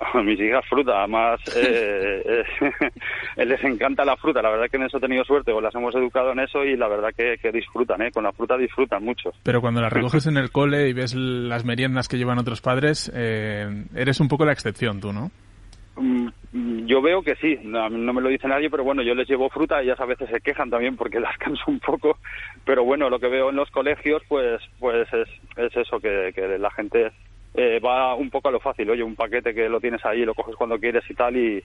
A 0.14 0.22
mis 0.22 0.38
hijas 0.40 0.64
fruta, 0.68 0.98
además 0.98 1.40
eh, 1.56 2.44
eh, 3.36 3.46
les 3.46 3.62
encanta 3.64 4.04
la 4.04 4.16
fruta, 4.16 4.42
la 4.42 4.50
verdad 4.50 4.66
que 4.70 4.76
en 4.76 4.84
eso 4.84 4.98
he 4.98 5.00
tenido 5.00 5.24
suerte, 5.24 5.52
o 5.52 5.60
las 5.60 5.74
hemos 5.74 5.94
educado 5.94 6.32
en 6.32 6.40
eso 6.40 6.64
y 6.64 6.76
la 6.76 6.88
verdad 6.88 7.10
que, 7.16 7.52
disfrutan, 7.52 8.02
¿eh? 8.02 8.10
con 8.10 8.24
la 8.24 8.32
fruta 8.32 8.56
disfrutan 8.56 9.04
mucho. 9.04 9.30
Pero 9.42 9.60
cuando 9.60 9.80
las 9.80 9.92
recoges 9.92 10.26
en 10.26 10.36
el 10.36 10.50
cole 10.50 10.88
y 10.88 10.92
ves 10.92 11.14
las 11.14 11.64
meriendas 11.64 12.08
que 12.08 12.16
llevan 12.16 12.38
otros 12.38 12.60
padres, 12.60 13.12
eh, 13.14 13.84
eres 13.94 14.20
un 14.20 14.28
poco 14.28 14.44
la 14.44 14.52
excepción 14.52 15.00
tú, 15.00 15.12
¿no? 15.12 15.30
Mm, 15.96 16.86
yo 16.86 17.00
veo 17.00 17.22
que 17.22 17.36
sí, 17.36 17.58
no, 17.62 17.88
me 17.88 18.20
lo 18.20 18.28
dice 18.28 18.48
nadie, 18.48 18.68
pero 18.68 18.82
bueno, 18.82 19.02
yo 19.02 19.14
les 19.14 19.28
llevo 19.28 19.48
fruta 19.48 19.80
y 19.80 19.86
ellas 19.86 20.00
a 20.00 20.06
veces 20.06 20.28
se 20.28 20.40
quejan 20.40 20.70
también 20.70 20.96
porque 20.96 21.20
las 21.20 21.36
canso 21.38 21.62
un 21.68 21.78
poco, 21.78 22.18
pero 22.64 22.84
bueno, 22.84 23.08
lo 23.08 23.20
que 23.20 23.28
veo 23.28 23.50
en 23.50 23.56
los 23.56 23.70
colegios 23.70 24.22
pues 24.28 24.60
pues 24.80 25.06
es, 25.12 25.28
es 25.56 25.76
eso, 25.76 26.00
que, 26.00 26.32
que 26.34 26.58
la 26.58 26.70
gente 26.70 27.12
eh, 27.54 27.78
va 27.78 28.14
un 28.14 28.30
poco 28.30 28.48
a 28.48 28.52
lo 28.52 28.60
fácil. 28.60 28.90
Oye, 28.90 29.02
un 29.02 29.16
paquete 29.16 29.54
que 29.54 29.68
lo 29.68 29.80
tienes 29.80 30.04
ahí, 30.04 30.24
lo 30.24 30.34
coges 30.34 30.56
cuando 30.56 30.78
quieres 30.78 31.08
y 31.08 31.14
tal, 31.14 31.36
y, 31.36 31.62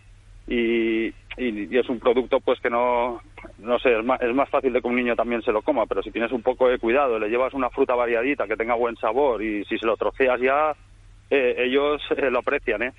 y, 0.48 1.14
es 1.38 1.90
un 1.90 2.00
producto 2.00 2.40
pues 2.40 2.60
que 2.60 2.70
no, 2.70 3.22
no 3.60 3.80
sé, 3.80 3.98
es 3.98 4.06
más, 4.06 4.22
es 4.22 4.34
más 4.34 4.50
fácil 4.50 4.74
de 4.74 4.82
que 4.82 4.88
un 4.88 4.96
niño 4.96 5.16
también 5.16 5.42
se 5.42 5.52
lo 5.52 5.62
coma, 5.62 5.86
pero 5.86 6.02
si 6.04 6.12
tienes 6.12 6.32
un 6.32 6.42
poco 6.42 6.68
de 6.68 6.80
cuidado, 6.80 7.18
le 7.18 7.30
llevas 7.30 7.54
una 7.54 7.70
fruta 7.70 7.96
variadita 7.96 8.48
que 8.48 8.58
tenga 8.58 8.76
buen 8.76 8.96
sabor 8.98 9.42
y 9.44 9.64
si 9.66 9.78
se 9.78 9.86
lo 9.86 9.96
troceas 9.96 10.40
ya, 10.42 10.76
eh, 11.30 11.56
ellos 11.60 12.02
eh, 12.18 12.30
lo 12.30 12.40
aprecian, 12.40 12.84
¿eh? 12.84 12.94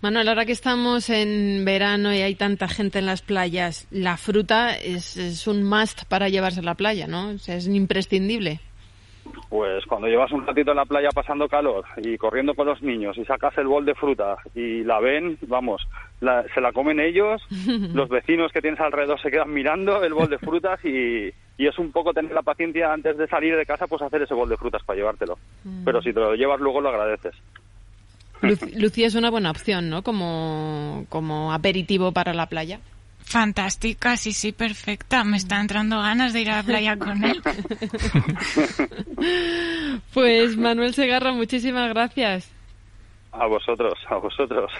Manuel, 0.00 0.28
ahora 0.28 0.44
que 0.44 0.52
estamos 0.52 1.10
en 1.10 1.64
verano 1.64 2.14
y 2.14 2.20
hay 2.20 2.36
tanta 2.36 2.68
gente 2.68 3.00
en 3.00 3.06
las 3.06 3.22
playas, 3.22 3.88
la 3.90 4.16
fruta 4.16 4.76
es, 4.76 5.16
es 5.16 5.48
un 5.48 5.64
must 5.64 6.04
para 6.08 6.28
llevarse 6.28 6.60
a 6.60 6.62
la 6.62 6.74
playa, 6.74 7.08
¿no? 7.08 7.32
es 7.32 7.66
imprescindible. 7.66 8.60
Pues 9.54 9.86
cuando 9.86 10.08
llevas 10.08 10.32
un 10.32 10.44
ratito 10.44 10.72
en 10.72 10.78
la 10.78 10.84
playa 10.84 11.10
pasando 11.14 11.48
calor 11.48 11.84
y 11.98 12.18
corriendo 12.18 12.56
con 12.56 12.66
los 12.66 12.82
niños 12.82 13.16
y 13.16 13.24
sacas 13.24 13.56
el 13.56 13.68
bol 13.68 13.84
de 13.84 13.94
fruta 13.94 14.36
y 14.52 14.82
la 14.82 14.98
ven, 14.98 15.38
vamos, 15.42 15.80
la- 16.20 16.44
se 16.52 16.60
la 16.60 16.72
comen 16.72 16.98
ellos, 16.98 17.40
los 17.94 18.08
vecinos 18.08 18.50
que 18.50 18.60
tienes 18.60 18.80
alrededor 18.80 19.20
se 19.22 19.30
quedan 19.30 19.52
mirando 19.52 20.02
el 20.02 20.12
bol 20.12 20.28
de 20.28 20.38
frutas 20.38 20.80
y, 20.84 21.28
y 21.56 21.66
es 21.68 21.78
un 21.78 21.92
poco 21.92 22.12
tener 22.12 22.32
la 22.32 22.42
paciencia 22.42 22.92
antes 22.92 23.16
de 23.16 23.28
salir 23.28 23.56
de 23.56 23.64
casa, 23.64 23.86
pues 23.86 24.02
hacer 24.02 24.22
ese 24.22 24.34
bol 24.34 24.48
de 24.48 24.56
frutas 24.56 24.82
para 24.82 24.96
llevártelo. 24.96 25.38
Pero 25.84 26.02
si 26.02 26.12
te 26.12 26.18
lo 26.18 26.34
llevas 26.34 26.58
luego 26.58 26.80
lo 26.80 26.88
agradeces. 26.88 27.36
Lu- 28.42 28.56
Lucía 28.76 29.06
es 29.06 29.14
una 29.14 29.30
buena 29.30 29.52
opción, 29.52 29.88
¿no? 29.88 30.02
Como, 30.02 31.06
como 31.08 31.52
aperitivo 31.52 32.10
para 32.10 32.34
la 32.34 32.46
playa. 32.46 32.80
Fantástica, 33.24 34.16
sí, 34.16 34.32
sí, 34.32 34.52
perfecta. 34.52 35.24
Me 35.24 35.36
está 35.36 35.60
entrando 35.60 36.00
ganas 36.00 36.32
de 36.32 36.42
ir 36.42 36.50
a 36.50 36.56
la 36.56 36.62
playa 36.62 36.96
con 36.96 37.24
él. 37.24 37.42
Pues 40.12 40.56
Manuel 40.56 40.94
Segarra, 40.94 41.32
muchísimas 41.32 41.88
gracias. 41.88 42.53
A 43.36 43.46
vosotros, 43.46 43.94
a 44.08 44.16
vosotros. 44.16 44.70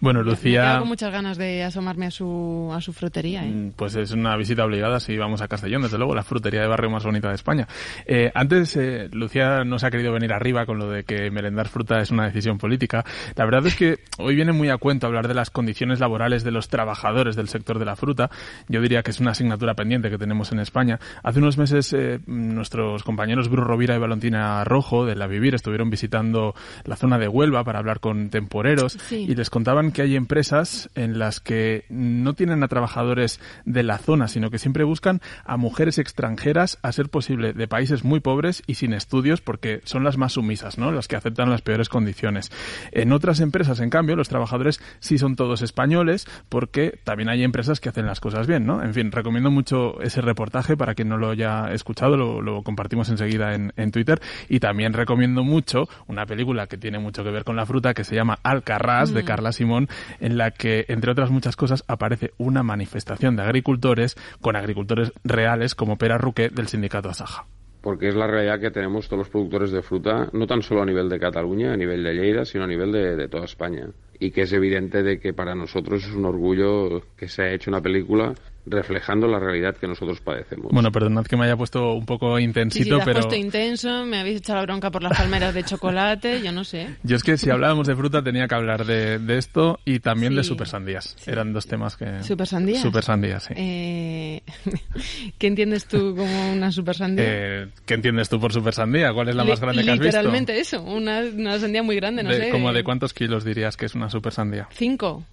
Bueno, 0.00 0.20
Me 0.20 0.30
Lucía, 0.30 0.62
quedado 0.62 0.78
con 0.80 0.88
muchas 0.88 1.12
ganas 1.12 1.36
de 1.36 1.62
asomarme 1.64 2.06
a 2.06 2.10
su, 2.10 2.70
a 2.72 2.80
su 2.80 2.92
frutería. 2.92 3.44
¿eh? 3.44 3.50
mm, 3.50 3.72
pues 3.76 3.94
es 3.96 4.12
una 4.12 4.36
visita 4.36 4.64
obligada 4.64 5.00
si 5.00 5.16
vamos 5.18 5.42
a 5.42 5.48
Castellón, 5.48 5.82
desde 5.82 5.98
luego, 5.98 6.14
la 6.14 6.22
frutería 6.22 6.62
de 6.62 6.66
barrio 6.66 6.90
más 6.90 7.04
bonita 7.04 7.28
de 7.28 7.34
España. 7.34 7.68
Eh, 8.06 8.30
antes, 8.34 8.76
eh, 8.76 9.08
Lucía 9.12 9.64
nos 9.64 9.84
ha 9.84 9.90
querido 9.90 10.12
venir 10.12 10.32
arriba 10.32 10.64
con 10.64 10.78
lo 10.78 10.88
de 10.88 11.04
que 11.04 11.30
merendar 11.30 11.68
fruta 11.68 11.98
es 11.98 12.10
una 12.10 12.24
decisión 12.24 12.56
política. 12.56 13.04
La 13.36 13.44
verdad 13.44 13.66
es 13.66 13.76
que 13.76 13.98
hoy 14.18 14.34
viene 14.34 14.52
muy 14.52 14.70
a 14.70 14.78
cuento 14.78 15.06
hablar 15.06 15.28
de 15.28 15.34
las 15.34 15.50
condiciones 15.50 16.00
laborales 16.00 16.44
de 16.44 16.52
los 16.52 16.68
trabajadores 16.68 17.36
del 17.36 17.48
sector 17.48 17.78
de 17.78 17.84
la 17.84 17.96
fruta. 17.96 18.30
Yo 18.68 18.80
diría 18.80 19.02
que 19.02 19.10
es 19.10 19.20
una 19.20 19.32
asignatura 19.32 19.74
pendiente 19.74 20.10
que 20.10 20.18
tenemos 20.18 20.52
en 20.52 20.60
España. 20.60 20.98
Hace 21.22 21.40
unos 21.40 21.58
meses 21.58 21.92
eh, 21.92 22.20
nuestros 22.26 23.02
compañeros 23.02 23.48
Bruno 23.48 23.68
Rovira 23.68 23.94
y 23.94 23.98
Valentina 23.98 24.64
Rojo 24.64 25.04
de 25.04 25.16
La 25.16 25.26
Vivir 25.26 25.54
estuvieron 25.54 25.90
visitando 25.90 26.54
la 26.84 26.96
zona 26.96 27.18
de 27.18 27.28
Huelva 27.28 27.57
para 27.64 27.78
hablar 27.78 28.00
con 28.00 28.30
temporeros 28.30 28.96
Sí. 29.08 29.26
y 29.28 29.34
les 29.34 29.50
contaban 29.50 29.92
que 29.92 30.02
hay 30.02 30.16
empresas 30.16 30.90
en 30.94 31.18
las 31.18 31.40
que 31.40 31.84
no 31.88 32.34
tienen 32.34 32.62
a 32.62 32.68
trabajadores 32.68 33.40
de 33.64 33.82
la 33.82 33.98
zona, 33.98 34.28
sino 34.28 34.50
que 34.50 34.58
siempre 34.58 34.84
buscan 34.84 35.20
a 35.44 35.56
mujeres 35.56 35.98
extranjeras, 35.98 36.78
a 36.82 36.92
ser 36.92 37.08
posible 37.08 37.52
de 37.52 37.68
países 37.68 38.04
muy 38.04 38.20
pobres 38.20 38.62
y 38.66 38.74
sin 38.74 38.92
estudios, 38.92 39.40
porque 39.40 39.80
son 39.84 40.04
las 40.04 40.16
más 40.18 40.32
sumisas, 40.32 40.78
¿no? 40.78 40.92
Las 40.92 41.08
que 41.08 41.16
aceptan 41.16 41.50
las 41.50 41.62
peores 41.62 41.88
condiciones. 41.88 42.50
En 42.92 43.12
otras 43.12 43.40
empresas, 43.40 43.80
en 43.80 43.90
cambio, 43.90 44.16
los 44.16 44.28
trabajadores 44.28 44.80
sí 45.00 45.18
son 45.18 45.36
todos 45.36 45.62
españoles, 45.62 46.26
porque 46.48 46.98
también 47.04 47.28
hay 47.28 47.44
empresas 47.44 47.80
que 47.80 47.88
hacen 47.88 48.06
las 48.06 48.20
cosas 48.20 48.46
bien, 48.46 48.66
¿no? 48.66 48.82
En 48.82 48.94
fin, 48.94 49.12
recomiendo 49.12 49.50
mucho 49.50 50.00
ese 50.02 50.20
reportaje 50.20 50.76
para 50.76 50.94
quien 50.94 51.08
no 51.08 51.16
lo 51.16 51.30
haya 51.30 51.72
escuchado, 51.72 52.16
lo, 52.16 52.40
lo 52.42 52.62
compartimos 52.62 53.08
enseguida 53.08 53.54
en, 53.54 53.72
en 53.76 53.90
Twitter. 53.92 54.20
Y 54.48 54.60
también 54.60 54.92
recomiendo 54.92 55.44
mucho 55.44 55.88
una 56.06 56.26
película 56.26 56.66
que 56.66 56.76
tiene 56.78 56.98
mucho 56.98 57.24
que 57.24 57.30
ver 57.30 57.44
con 57.48 57.56
la 57.56 57.64
fruta 57.64 57.94
que 57.94 58.04
se 58.04 58.14
llama 58.14 58.38
Alcarrás, 58.42 59.14
de 59.14 59.24
Carla 59.24 59.52
Simón, 59.52 59.88
en 60.20 60.36
la 60.36 60.50
que, 60.50 60.84
entre 60.88 61.12
otras 61.12 61.30
muchas 61.30 61.56
cosas, 61.56 61.82
aparece 61.88 62.32
una 62.36 62.62
manifestación 62.62 63.36
de 63.36 63.42
agricultores 63.42 64.16
con 64.42 64.54
agricultores 64.54 65.14
reales 65.24 65.74
como 65.74 65.96
Pera 65.96 66.18
Ruque 66.18 66.50
del 66.50 66.68
sindicato 66.68 67.08
Asaja. 67.08 67.46
porque 67.80 68.08
es 68.08 68.14
la 68.14 68.26
realidad 68.26 68.60
que 68.60 68.70
tenemos 68.70 69.06
todos 69.06 69.20
los 69.20 69.28
productores 69.30 69.70
de 69.70 69.80
fruta, 69.80 70.28
no 70.34 70.46
tan 70.46 70.60
solo 70.60 70.82
a 70.82 70.84
nivel 70.84 71.08
de 71.08 71.18
Cataluña, 71.18 71.72
a 71.72 71.76
nivel 71.78 72.02
de 72.04 72.12
Lleida, 72.12 72.44
sino 72.44 72.64
a 72.64 72.66
nivel 72.66 72.92
de, 72.92 73.16
de 73.16 73.28
toda 73.28 73.46
España. 73.46 73.88
Y 74.18 74.30
que 74.30 74.42
es 74.42 74.52
evidente 74.52 75.02
de 75.02 75.18
que 75.18 75.32
para 75.32 75.54
nosotros 75.54 76.04
es 76.04 76.12
un 76.12 76.26
orgullo 76.26 77.02
que 77.16 77.28
se 77.28 77.44
haya 77.44 77.54
hecho 77.54 77.70
una 77.70 77.80
película 77.80 78.34
reflejando 78.70 79.26
la 79.26 79.38
realidad 79.38 79.76
que 79.76 79.86
nosotros 79.88 80.20
padecemos. 80.20 80.72
Bueno, 80.72 80.90
perdonad 80.92 81.24
que 81.26 81.36
me 81.36 81.44
haya 81.44 81.56
puesto 81.56 81.92
un 81.94 82.06
poco 82.06 82.36
Sí, 82.36 82.42
sí, 82.42 82.44
intensito, 82.44 82.96
te 82.96 83.00
has 83.02 83.04
pero 83.06 83.20
puesto 83.20 83.36
intenso, 83.36 84.04
me 84.04 84.18
habéis 84.20 84.38
echado 84.38 84.58
la 84.58 84.62
bronca 84.66 84.90
por 84.90 85.02
las 85.02 85.16
palmeras 85.16 85.54
de 85.54 85.64
chocolate, 85.64 86.42
yo 86.42 86.52
no 86.52 86.64
sé. 86.64 86.96
yo 87.02 87.16
es 87.16 87.22
que 87.22 87.36
si 87.38 87.50
hablábamos 87.50 87.86
de 87.86 87.96
fruta 87.96 88.22
tenía 88.22 88.46
que 88.48 88.54
hablar 88.54 88.84
de, 88.84 89.18
de 89.18 89.38
esto 89.38 89.80
y 89.84 90.00
también 90.00 90.34
de 90.34 90.42
Sí. 90.42 90.48
super 90.50 90.66
sandías. 90.68 91.16
Sí. 91.18 91.30
Eran 91.30 91.52
dos 91.52 91.66
temas 91.66 91.96
que... 91.96 92.22
¿Super 92.22 92.46
sandías? 92.46 92.82
Super 92.82 93.02
sandías, 93.02 93.44
sí. 93.44 93.54
Eh, 93.56 94.42
¿Qué 95.38 95.46
entiendes 95.46 95.86
tú 95.86 96.14
como 96.16 96.52
una 96.52 96.70
super 96.72 96.94
sandía? 96.94 97.24
Eh, 97.26 97.68
¿Qué 97.86 97.94
entiendes 97.94 98.28
tú 98.28 98.38
por 98.40 98.52
super 98.52 98.74
sandía? 98.74 99.12
¿Cuál 99.12 99.28
es 99.28 99.34
la 99.36 99.44
Li- 99.44 99.50
más 99.50 99.60
grande 99.60 99.84
que 99.84 99.90
has 99.90 99.98
visto? 99.98 100.06
Literalmente 100.18 100.58
eso, 100.60 100.82
una, 100.82 101.20
una 101.20 101.58
sandía 101.58 101.82
muy 101.82 101.96
grande, 101.96 102.22
no 102.22 102.30
De- 102.30 102.36
sé. 102.38 102.50
¿Cómo 102.50 102.72
de 102.72 102.84
cuántos 102.84 103.12
kilos 103.14 103.44
dirías 103.44 103.76
que 103.76 103.86
es 103.86 103.94
una 103.94 104.10
super 104.10 104.32
sandía? 104.32 104.68
Cinco. 104.72 105.24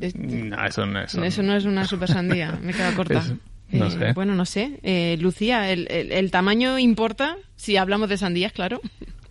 Es- 0.00 0.14
No, 0.16 0.64
eso 0.64 0.86
no 0.86 1.00
es. 1.00 1.14
Eso 1.14 1.42
no 1.42 1.54
es 1.56 1.64
una 1.64 1.84
super 1.86 2.08
sandía, 2.08 2.58
me 2.62 2.72
queda 2.72 2.92
corta. 2.96 3.18
Es- 3.20 3.32
no 3.70 3.86
Eh, 3.86 3.90
sé. 3.90 4.12
Bueno, 4.12 4.34
no 4.34 4.44
sé. 4.44 4.78
Eh, 4.82 5.16
Lucía, 5.20 5.70
¿el, 5.70 5.86
el, 5.90 6.12
el 6.12 6.30
tamaño 6.30 6.78
importa? 6.78 7.36
Si 7.56 7.76
hablamos 7.76 8.08
de 8.08 8.18
sandías, 8.18 8.52
claro. 8.52 8.80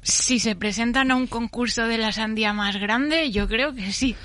Si 0.02 0.40
se 0.40 0.56
presentan 0.56 1.12
a 1.12 1.16
un 1.16 1.28
concurso 1.28 1.88
de 1.88 1.98
la 1.98 2.12
sandía 2.12 2.52
más 2.52 2.76
grande, 2.78 3.32
yo 3.32 3.48
creo 3.48 3.74
que 3.74 3.92
sí. 3.94 4.16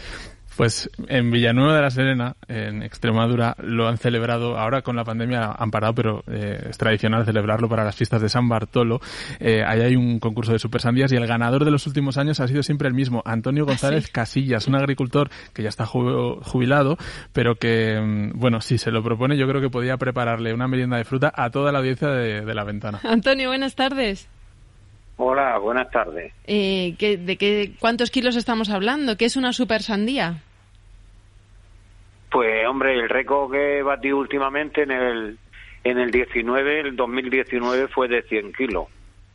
Pues 0.59 0.91
en 1.07 1.31
Villanueva 1.31 1.77
de 1.77 1.83
la 1.83 1.91
Serena, 1.91 2.35
en 2.49 2.83
Extremadura, 2.83 3.55
lo 3.63 3.87
han 3.87 3.97
celebrado, 3.97 4.59
ahora 4.59 4.83
con 4.83 4.97
la 4.97 5.05
pandemia 5.05 5.53
han 5.57 5.71
parado, 5.71 5.95
pero 5.95 6.25
eh, 6.27 6.67
es 6.69 6.77
tradicional 6.77 7.25
celebrarlo 7.25 7.69
para 7.69 7.85
las 7.85 7.95
fiestas 7.95 8.21
de 8.21 8.29
San 8.29 8.49
Bartolo. 8.49 8.99
Eh, 9.39 9.63
ahí 9.65 9.83
hay 9.83 9.95
un 9.95 10.19
concurso 10.19 10.51
de 10.53 10.59
super 10.59 10.81
sandías 10.81 11.13
y 11.13 11.17
el 11.17 11.29
ganador 11.29 11.65
de 11.65 11.71
los 11.71 11.87
últimos 11.87 12.19
años 12.19 12.41
ha 12.41 12.49
sido 12.49 12.65
siempre 12.65 12.89
el 12.89 12.95
mismo, 12.95 13.23
Antonio 13.25 13.67
González 13.67 14.11
Casillas, 14.11 14.67
un 14.67 14.75
agricultor 14.75 15.31
que 15.53 15.63
ya 15.63 15.69
está 15.69 15.87
ju- 15.87 16.43
jubilado, 16.43 16.97
pero 17.33 17.55
que, 17.55 18.01
mm, 18.01 18.33
bueno, 18.41 18.61
si 18.61 18.79
se 18.79 18.91
lo 18.91 19.01
propone, 19.05 19.37
yo 19.39 19.47
creo 19.47 19.61
que 19.61 19.71
podría 19.71 19.97
prepararle 19.97 20.53
una 20.53 20.67
merienda 20.67 20.97
de 20.97 21.05
fruta 21.05 21.33
a 21.37 21.51
toda 21.51 21.71
la 21.71 21.79
audiencia 21.79 22.09
de, 22.09 22.41
de 22.41 22.55
la 22.57 22.65
ventana. 22.65 22.99
Antonio, 23.05 23.47
buenas 23.51 23.77
tardes. 23.77 24.29
Hola, 25.19 25.57
buenas 25.59 25.89
tardes. 25.93 26.33
Eh, 26.49 26.97
¿qué- 26.99 27.17
¿De 27.17 27.37
qué, 27.37 27.75
cuántos 27.79 28.11
kilos 28.11 28.35
estamos 28.35 28.71
hablando? 28.71 29.17
¿Qué 29.17 29.25
es 29.27 29.37
una 29.37 29.53
super 29.53 29.83
sandía? 29.85 30.43
Hombre, 32.79 32.95
el 32.95 33.09
récord 33.09 33.51
que 33.51 33.83
batí 33.83 34.13
últimamente 34.13 34.85
en 34.85 34.93
el 34.93 35.39
en 35.83 35.99
el 35.99 36.13
19, 36.13 36.79
el 36.83 36.95
2019 36.95 37.89
fue 37.89 38.07
de 38.07 38.23
100 38.23 38.53
kilos. 38.53 38.87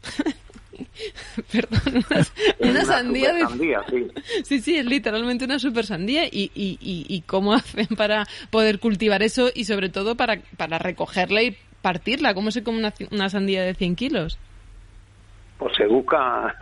Perdón, 1.52 2.06
una, 2.10 2.20
Es 2.22 2.32
una 2.62 2.86
sandía 2.86 3.34
de... 3.34 3.42
sandía, 3.42 3.82
sí. 3.90 4.08
Sí, 4.46 4.62
sí, 4.62 4.78
es 4.78 4.86
literalmente 4.86 5.44
una 5.44 5.60
super 5.60 5.86
sandía. 5.86 6.24
¿Y, 6.24 6.52
y, 6.56 6.78
y, 6.80 7.06
y 7.10 7.22
cómo 7.24 7.54
hacen 7.54 7.88
para 7.98 8.24
poder 8.50 8.80
cultivar 8.80 9.22
eso 9.24 9.50
y 9.54 9.66
sobre 9.66 9.90
todo 9.90 10.16
para, 10.16 10.40
para 10.56 10.80
recogerla 10.80 11.44
y 11.44 11.58
partirla? 11.82 12.34
¿Cómo 12.34 12.50
se 12.50 12.64
come 12.64 12.78
una, 12.78 12.94
una 13.12 13.28
sandía 13.28 13.64
de 13.64 13.74
100 13.74 13.98
kilos? 13.98 14.40
Pues 15.58 15.76
se 15.76 15.86
busca 15.86 16.56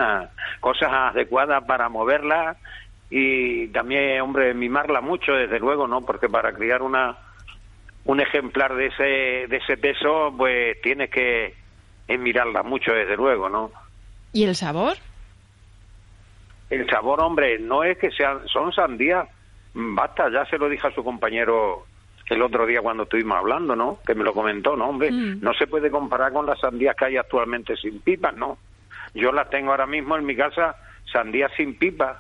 cosas 0.60 0.90
adecuadas 0.92 1.64
para 1.64 1.90
moverla 1.90 2.58
y 3.12 3.68
también, 3.68 4.22
hombre, 4.22 4.54
mimarla 4.54 5.02
mucho, 5.02 5.34
desde 5.34 5.60
luego, 5.60 5.88
¿no? 5.88 6.02
Porque 6.02 6.30
para 6.30 6.54
criar 6.54 6.82
una 6.82 7.18
un 8.06 8.20
ejemplar 8.20 8.74
de 8.74 8.88
ese 8.88 9.48
de 9.48 9.58
ese 9.58 9.78
peso, 9.78 10.34
pues 10.36 10.82
tienes 10.82 11.10
que 11.12 11.54
mirarla 12.18 12.64
mucho, 12.64 12.94
desde 12.94 13.16
luego, 13.16 13.50
¿no? 13.50 13.72
¿Y 14.34 14.46
el 14.46 14.56
sabor? 14.56 14.98
El 16.70 16.90
sabor, 16.90 17.22
hombre, 17.22 17.60
no 17.60 17.84
es 17.84 17.98
que 17.98 18.12
sean, 18.12 18.48
son 18.48 18.72
sandías. 18.72 19.28
Basta, 19.74 20.30
ya 20.32 20.46
se 20.46 20.58
lo 20.58 20.70
dije 20.70 20.88
a 20.88 20.96
su 20.96 21.04
compañero 21.04 21.86
el 22.30 22.42
otro 22.42 22.66
día 22.66 22.82
cuando 22.82 23.04
estuvimos 23.04 23.38
hablando, 23.38 23.76
¿no? 23.76 24.00
Que 24.06 24.16
me 24.16 24.24
lo 24.24 24.34
comentó, 24.34 24.78
¿no, 24.78 24.88
hombre? 24.88 25.12
Mm. 25.12 25.42
No 25.42 25.54
se 25.54 25.68
puede 25.68 25.92
comparar 25.92 26.32
con 26.32 26.46
las 26.46 26.60
sandías 26.60 26.96
que 26.96 27.06
hay 27.06 27.18
actualmente 27.18 27.76
sin 27.76 28.00
pipas, 28.00 28.36
¿no? 28.36 28.58
Yo 29.14 29.34
las 29.34 29.50
tengo 29.50 29.72
ahora 29.72 29.86
mismo 29.86 30.16
en 30.16 30.26
mi 30.26 30.36
casa, 30.36 30.76
sandías 31.12 31.52
sin 31.58 31.78
pipas. 31.78 32.18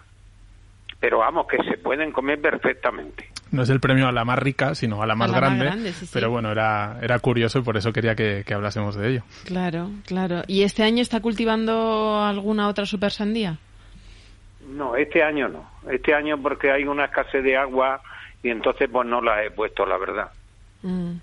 Pero 1.01 1.17
vamos, 1.17 1.47
que 1.47 1.57
se 1.63 1.77
pueden 1.77 2.11
comer 2.11 2.39
perfectamente. 2.39 3.27
No 3.51 3.63
es 3.63 3.69
el 3.69 3.81
premio 3.81 4.07
a 4.07 4.13
la 4.13 4.23
más 4.23 4.39
rica, 4.39 4.75
sino 4.75 5.01
a 5.01 5.07
la 5.07 5.15
más 5.15 5.29
la 5.29 5.33
más 5.33 5.41
grande. 5.41 5.65
grande, 5.65 5.91
sí, 5.91 6.05
sí. 6.05 6.11
Pero 6.13 6.29
bueno, 6.29 6.51
era, 6.51 6.99
era 7.01 7.19
curioso 7.19 7.59
y 7.59 7.63
por 7.63 7.75
eso 7.75 7.91
quería 7.91 8.15
que, 8.15 8.43
que 8.45 8.53
hablásemos 8.53 8.95
de 8.95 9.09
ello. 9.09 9.23
Claro, 9.45 9.89
claro. 10.05 10.43
¿Y 10.47 10.63
este 10.63 10.83
año 10.83 11.01
está 11.01 11.19
cultivando 11.19 12.23
alguna 12.23 12.69
otra 12.69 12.85
super 12.85 13.11
sandía? 13.11 13.57
No, 14.69 14.95
este 14.95 15.21
año 15.21 15.49
no. 15.49 15.69
Este 15.91 16.13
año 16.13 16.41
porque 16.41 16.71
hay 16.71 16.83
una 16.83 17.05
escasez 17.05 17.43
de 17.43 17.57
agua 17.57 18.01
y 18.43 18.49
entonces 18.49 18.87
pues 18.89 19.07
no 19.07 19.21
las 19.21 19.45
he 19.45 19.51
puesto, 19.51 19.85
la 19.85 19.97
verdad. 19.97 20.31
Mm. 20.83 21.15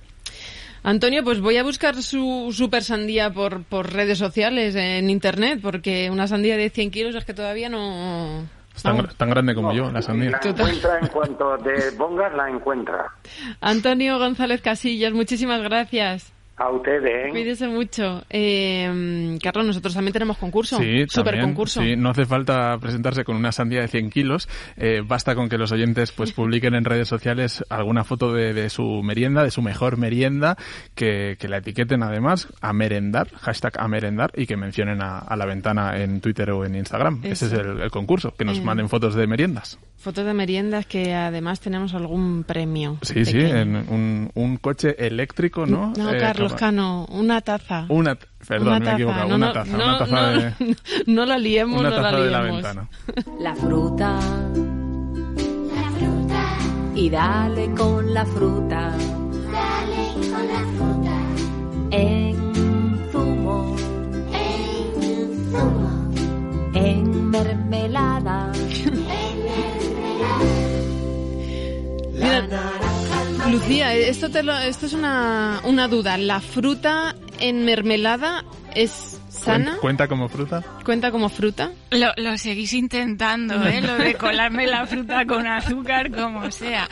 Antonio, 0.83 1.25
pues 1.25 1.41
voy 1.41 1.57
a 1.57 1.63
buscar 1.63 1.97
su 1.97 2.51
super 2.53 2.83
sandía 2.83 3.31
por, 3.31 3.65
por 3.65 3.93
redes 3.93 4.19
sociales, 4.19 4.75
en 4.77 5.11
internet, 5.11 5.61
porque 5.63 6.09
una 6.11 6.27
sandía 6.27 6.57
de 6.57 6.71
100 6.71 6.91
kilos 6.91 7.15
es 7.15 7.25
que 7.25 7.35
todavía 7.35 7.69
no... 7.69 8.47
Es 8.79 8.85
tan, 8.85 9.09
tan 9.09 9.31
grande 9.31 9.57
como 9.57 9.73
yo, 9.73 9.91
la 9.91 10.01
sandía. 10.03 10.31
La 10.31 10.39
encuentra 10.39 11.01
en 11.01 11.09
cuanto 11.09 11.59
te 11.59 11.91
pongas, 11.93 12.33
la 12.33 12.49
encuentra. 12.49 13.13
Antonio 13.61 14.21
González 14.21 14.63
Casillas, 14.63 15.13
muchísimas 15.13 15.61
gracias. 15.63 16.33
A 16.59 16.71
ustedes, 16.71 17.05
¿eh? 17.05 17.31
Cuídese 17.31 17.69
mucho. 17.69 18.25
Eh, 18.31 19.39
Carlos, 19.43 19.67
nosotros 19.67 19.95
también 19.95 20.13
tenemos 20.13 20.39
concurso. 20.39 20.79
Sí, 20.79 21.05
Super 21.09 21.35
también, 21.35 21.45
concurso. 21.47 21.81
sí, 21.83 21.95
no 21.97 22.11
hace 22.11 22.25
falta 22.27 22.77
presentarse 22.79 23.23
con 23.25 23.37
una 23.37 23.53
sandía 23.53 23.81
de 23.81 23.89
100 23.89 24.11
kilos. 24.11 24.49
eh, 24.77 25.03
basta 25.07 25.35
con 25.37 25.49
que 25.49 25.57
los 25.57 25.71
oyentes 25.71 26.11
pues 26.13 26.33
publiquen 26.35 26.75
en 26.75 26.85
redes 26.85 27.07
sociales 27.09 27.65
alguna 27.71 28.03
foto 28.05 28.33
de, 28.33 28.53
de 28.55 28.71
su 28.71 29.03
merienda, 29.05 29.45
de 29.45 29.51
su 29.53 29.63
mejor 29.63 29.99
merienda, 29.99 30.57
que, 30.95 31.37
que 31.39 31.47
la 31.49 31.59
etiqueten 31.59 32.03
además 32.03 32.49
a 32.61 32.73
merendar, 32.73 33.29
hashtag 33.37 33.75
a 33.81 33.87
merendar, 33.87 34.33
y 34.37 34.47
que 34.47 34.57
mencionen 34.57 35.01
a, 35.01 35.19
a 35.19 35.37
la 35.37 35.47
ventana 35.47 35.97
en 36.03 36.21
Twitter 36.21 36.51
o 36.51 36.65
en 36.65 36.75
Instagram. 36.75 37.21
Ese 37.23 37.47
es 37.47 37.53
Eso. 37.53 37.61
el, 37.61 37.81
el 37.83 37.91
concurso, 37.91 38.35
que 38.37 38.45
nos 38.45 38.59
Eh. 38.59 38.63
manden 38.63 38.89
fotos 38.89 39.15
de 39.15 39.27
meriendas. 39.27 39.79
Fotos 39.97 40.25
de 40.25 40.33
meriendas 40.35 40.87
que 40.87 41.13
además 41.13 41.61
tenemos 41.61 41.93
algún 41.95 42.45
premio. 42.45 42.99
Sí, 43.03 43.25
sí, 43.25 43.33
pequeño. 43.35 43.57
en 43.59 43.77
un, 43.89 44.31
un 44.35 44.57
coche 44.59 44.95
eléctrico, 45.05 45.67
¿no? 45.67 45.93
No, 45.97 46.13
Eh, 46.15 46.19
Carlos 46.19 46.48
capa- 46.49 46.59
Cano, 46.61 47.07
una 47.11 47.41
taza. 47.41 47.87
Una, 47.89 48.17
perdón, 48.47 48.69
Una 48.69 48.79
me 48.81 48.91
he 48.91 48.93
equivocado, 48.95 49.29
No, 49.29 49.35
una 49.37 49.53
taza, 49.53 49.77
no, 49.77 49.85
una 49.85 49.99
taza 49.99 50.21
no, 50.33 50.41
de, 50.41 50.77
no 51.07 51.27
la 51.27 51.39
liemos, 51.39 51.81
una 51.81 51.91
no 51.91 51.97
taza 51.97 52.11
la 52.13 52.21
de 52.21 52.31
la 52.31 52.43
liemos. 52.43 52.63
ventana. 52.63 52.89
La 53.41 53.55
fruta. 53.55 54.19
Y 56.95 57.11
dale 57.11 57.71
con 57.77 58.13
la 58.13 58.25
fruta. 58.27 58.91
Dale 58.91 60.29
con 60.31 60.49
la 60.49 60.59
fruta. 60.77 61.08
Lucía, 73.51 73.95
esto, 73.95 74.31
te 74.31 74.43
lo, 74.43 74.57
esto 74.59 74.87
es 74.87 74.93
una, 74.93 75.61
una 75.65 75.89
duda. 75.89 76.19
¿La 76.19 76.41
fruta 76.41 77.17
en 77.39 77.65
mermelada 77.65 78.45
es 78.75 79.18
sana? 79.39 79.73
Cuen- 79.73 79.81
¿Cuenta 79.81 80.09
como 80.09 80.29
fruta? 80.29 80.63
¿Cuenta 80.85 81.11
como 81.11 81.29
fruta? 81.29 81.71
Lo, 81.91 82.13
lo 82.17 82.37
seguís 82.39 82.73
intentando, 82.75 83.67
¿eh? 83.67 83.81
Lo 83.81 83.97
de 83.97 84.15
colarme 84.15 84.67
la 84.67 84.87
fruta 84.87 85.25
con 85.27 85.47
azúcar, 85.47 86.11
como 86.11 86.51
sea. 86.51 86.89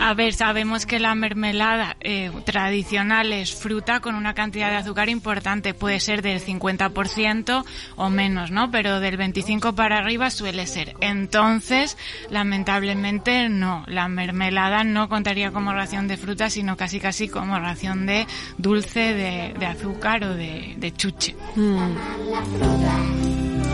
A 0.00 0.14
ver, 0.14 0.32
sabemos 0.32 0.86
que 0.86 0.98
la 0.98 1.14
mermelada 1.14 1.96
eh, 2.00 2.30
tradicional 2.44 3.32
es 3.32 3.54
fruta 3.54 4.00
con 4.00 4.14
una 4.14 4.34
cantidad 4.34 4.70
de 4.70 4.76
azúcar 4.76 5.08
importante. 5.08 5.74
Puede 5.74 6.00
ser 6.00 6.22
del 6.22 6.40
50% 6.40 7.64
o 7.96 8.10
menos, 8.10 8.50
¿no? 8.50 8.70
Pero 8.70 9.00
del 9.00 9.16
25 9.16 9.74
para 9.74 9.98
arriba 9.98 10.30
suele 10.30 10.66
ser. 10.66 10.94
Entonces, 11.00 11.96
lamentablemente, 12.30 13.48
no. 13.48 13.84
La 13.86 14.08
mermelada 14.08 14.84
no 14.84 15.08
contaría 15.08 15.50
como 15.50 15.72
ración 15.72 16.08
de 16.08 16.16
fruta, 16.16 16.50
sino 16.50 16.76
casi 16.76 16.98
casi 17.00 17.28
como 17.28 17.58
ración 17.58 18.06
de 18.06 18.26
dulce, 18.56 19.14
de, 19.14 19.54
de 19.58 19.66
azúcar 19.66 20.24
o 20.24 20.34
de, 20.34 20.74
de 20.76 20.92
chuche. 20.92 21.34
Mm. 21.56 21.92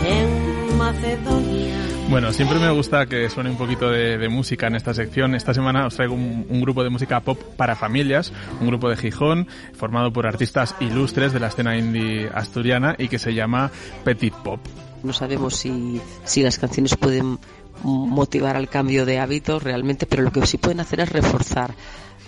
En 0.05 0.77
Macedonia. 0.77 1.75
Bueno, 2.09 2.31
siempre 2.31 2.59
me 2.59 2.69
gusta 2.69 3.07
que 3.07 3.29
suene 3.29 3.49
un 3.49 3.57
poquito 3.57 3.89
de, 3.89 4.19
de 4.19 4.29
música 4.29 4.67
en 4.67 4.75
esta 4.75 4.93
sección. 4.93 5.33
Esta 5.33 5.53
semana 5.53 5.87
os 5.87 5.95
traigo 5.95 6.13
un, 6.13 6.45
un 6.47 6.61
grupo 6.61 6.83
de 6.83 6.91
música 6.91 7.19
pop 7.21 7.39
para 7.57 7.75
familias, 7.75 8.31
un 8.61 8.67
grupo 8.67 8.89
de 8.89 8.95
Gijón, 8.95 9.47
formado 9.73 10.13
por 10.13 10.27
artistas 10.27 10.75
ilustres 10.79 11.33
de 11.33 11.39
la 11.39 11.47
escena 11.47 11.75
indie 11.77 12.29
asturiana 12.33 12.95
y 12.99 13.07
que 13.07 13.17
se 13.17 13.33
llama 13.33 13.71
Petit 14.03 14.33
Pop. 14.33 14.59
No 15.03 15.13
sabemos 15.13 15.55
si, 15.55 15.99
si 16.23 16.43
las 16.43 16.59
canciones 16.59 16.95
pueden 16.95 17.39
motivar 17.83 18.55
al 18.55 18.69
cambio 18.69 19.05
de 19.05 19.19
hábitos 19.19 19.63
realmente, 19.63 20.05
pero 20.05 20.23
lo 20.23 20.31
que 20.31 20.45
sí 20.45 20.57
pueden 20.57 20.79
hacer 20.79 20.99
es 20.99 21.11
reforzar 21.11 21.73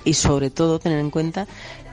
y 0.04 0.14
sobre 0.14 0.50
todo 0.50 0.80
tener 0.80 1.00
en 1.00 1.10
cuenta 1.10 1.48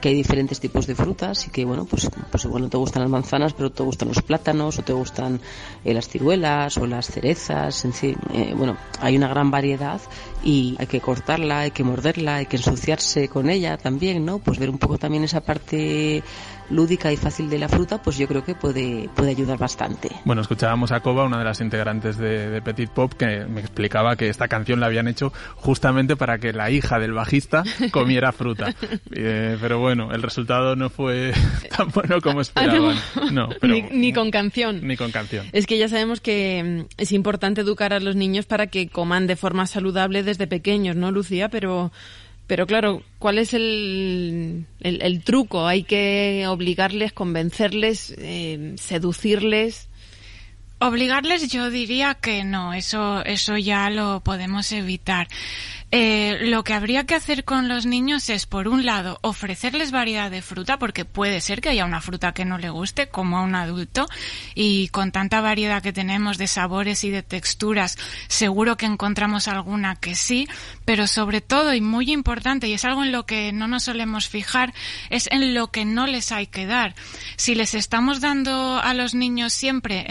que 0.05 0.09
hay 0.09 0.15
diferentes 0.17 0.59
tipos 0.59 0.85
de 0.85 0.93
frutas 0.93 1.47
y 1.47 1.49
que 1.49 1.65
bueno 1.65 1.85
pues 1.85 2.07
pues 2.29 2.45
igual 2.45 2.61
no 2.61 2.69
te 2.69 2.77
gustan 2.77 3.01
las 3.01 3.09
manzanas 3.09 3.53
pero 3.53 3.71
te 3.71 3.81
gustan 3.81 4.09
los 4.09 4.21
plátanos 4.21 4.77
o 4.77 4.83
te 4.83 4.93
gustan 4.93 5.41
eh, 5.83 5.95
las 5.95 6.07
ciruelas 6.07 6.77
o 6.77 6.85
las 6.85 7.07
cerezas 7.07 7.83
en 7.85 7.93
fin 7.93 8.15
eh, 8.31 8.53
bueno 8.55 8.77
hay 9.01 9.17
una 9.17 9.27
gran 9.27 9.49
variedad 9.49 9.99
y 10.43 10.75
hay 10.77 10.85
que 10.85 11.01
cortarla 11.01 11.61
hay 11.61 11.71
que 11.71 11.83
morderla 11.83 12.35
hay 12.35 12.45
que 12.45 12.57
ensuciarse 12.57 13.29
con 13.29 13.49
ella 13.49 13.77
también 13.77 14.23
no 14.23 14.37
pues 14.37 14.59
ver 14.59 14.69
un 14.69 14.77
poco 14.77 14.99
también 14.99 15.23
esa 15.23 15.41
parte 15.41 16.21
lúdica 16.69 17.11
y 17.11 17.17
fácil 17.17 17.49
de 17.49 17.59
la 17.59 17.69
fruta 17.69 18.01
pues 18.01 18.17
yo 18.17 18.27
creo 18.27 18.43
que 18.43 18.55
puede 18.55 19.09
puede 19.15 19.31
ayudar 19.31 19.57
bastante 19.57 20.09
Bueno, 20.25 20.41
escuchábamos 20.41 20.91
a 20.91 20.99
Koba, 20.99 21.25
una 21.25 21.37
de 21.37 21.43
las 21.43 21.61
integrantes 21.61 22.17
de, 22.17 22.49
de 22.49 22.61
Petit 22.61 22.89
Pop, 22.89 23.13
que 23.13 23.45
me 23.45 23.61
explicaba 23.61 24.15
que 24.15 24.29
esta 24.29 24.47
canción 24.47 24.79
la 24.79 24.87
habían 24.87 25.07
hecho 25.07 25.31
justamente 25.55 26.15
para 26.15 26.37
que 26.37 26.53
la 26.53 26.71
hija 26.71 26.99
del 26.99 27.13
bajista 27.13 27.63
comiera 27.91 28.31
fruta. 28.31 28.73
Eh, 29.17 29.57
pero 29.61 29.79
bueno, 29.79 29.94
el 30.11 30.21
resultado 30.21 30.75
no 30.75 30.89
fue 30.89 31.33
tan 31.77 31.89
bueno 31.89 32.21
como 32.21 32.41
esperaban. 32.41 32.97
No, 33.31 33.49
pero 33.59 33.73
ni, 33.73 33.81
ni 33.81 34.13
con 34.13 34.31
canción. 34.31 34.85
ni 34.85 34.95
con 34.97 35.11
canción. 35.11 35.47
Es 35.51 35.65
que 35.65 35.77
ya 35.77 35.89
sabemos 35.89 36.21
que 36.21 36.63
mm, 36.63 36.93
es 36.97 37.11
importante 37.11 37.61
educar 37.61 37.93
a 37.93 37.99
los 37.99 38.15
niños 38.15 38.45
para 38.45 38.67
que 38.67 38.87
coman 38.87 39.27
de 39.27 39.35
forma 39.35 39.67
saludable 39.67 40.23
desde 40.23 40.47
pequeños, 40.47 40.95
¿no, 40.95 41.11
Lucía? 41.11 41.49
Pero, 41.49 41.91
pero 42.47 42.67
claro, 42.67 43.03
¿cuál 43.19 43.37
es 43.37 43.53
el, 43.53 44.65
el, 44.81 45.01
el 45.01 45.23
truco? 45.23 45.67
Hay 45.67 45.83
que 45.83 46.45
obligarles, 46.47 47.13
convencerles, 47.13 48.13
eh, 48.17 48.73
seducirles. 48.77 49.89
Obligarles 50.79 51.49
yo 51.49 51.69
diría 51.69 52.15
que 52.15 52.43
no, 52.43 52.73
eso, 52.73 53.23
eso 53.23 53.57
ya 53.57 53.89
lo 53.89 54.19
podemos 54.19 54.71
evitar. 54.73 55.27
Eh, 55.91 56.39
lo 56.41 56.65
que 56.65 56.73
habría 56.73 57.05
que 57.05 57.15
hacer 57.15 57.45
con 57.45 57.69
los 57.69 57.85
niños 57.85 58.29
es, 58.29 58.45
por 58.45 58.67
un 58.67 58.85
lado, 58.85 59.19
ofrecerles 59.21 59.91
variedad 59.91 60.29
de 60.29 60.41
fruta, 60.41 60.77
porque 60.77 61.05
puede 61.05 61.39
ser 61.39 61.61
que 61.61 61.69
haya 61.69 61.85
una 61.85 62.01
fruta 62.01 62.33
que 62.33 62.43
no 62.43 62.57
le 62.57 62.69
guste, 62.69 63.07
como 63.07 63.37
a 63.37 63.43
un 63.43 63.55
adulto, 63.55 64.07
y 64.55 64.89
con 64.89 65.13
tanta 65.13 65.39
variedad 65.39 65.81
que 65.81 65.93
tenemos 65.93 66.37
de 66.37 66.47
sabores 66.47 67.05
y 67.05 67.11
de 67.11 67.23
texturas, 67.23 67.97
seguro 68.27 68.75
que 68.75 68.87
encontramos 68.87 69.47
alguna 69.47 69.95
que 69.95 70.15
sí, 70.15 70.49
pero 70.83 71.07
sobre 71.07 71.39
todo, 71.39 71.73
y 71.73 71.79
muy 71.79 72.11
importante, 72.11 72.67
y 72.67 72.73
es 72.73 72.83
algo 72.83 73.03
en 73.03 73.13
lo 73.13 73.25
que 73.25 73.53
no 73.53 73.69
nos 73.69 73.83
solemos 73.83 74.27
fijar, 74.27 74.73
es 75.09 75.29
en 75.31 75.53
lo 75.53 75.71
que 75.71 75.85
no 75.85 76.07
les 76.07 76.33
hay 76.33 76.47
que 76.47 76.65
dar. 76.65 76.95
Si 77.37 77.55
les 77.55 77.73
estamos 77.73 78.19
dando 78.19 78.79
a 78.83 78.93
los 78.93 79.13
niños 79.13 79.53
siempre 79.53 80.07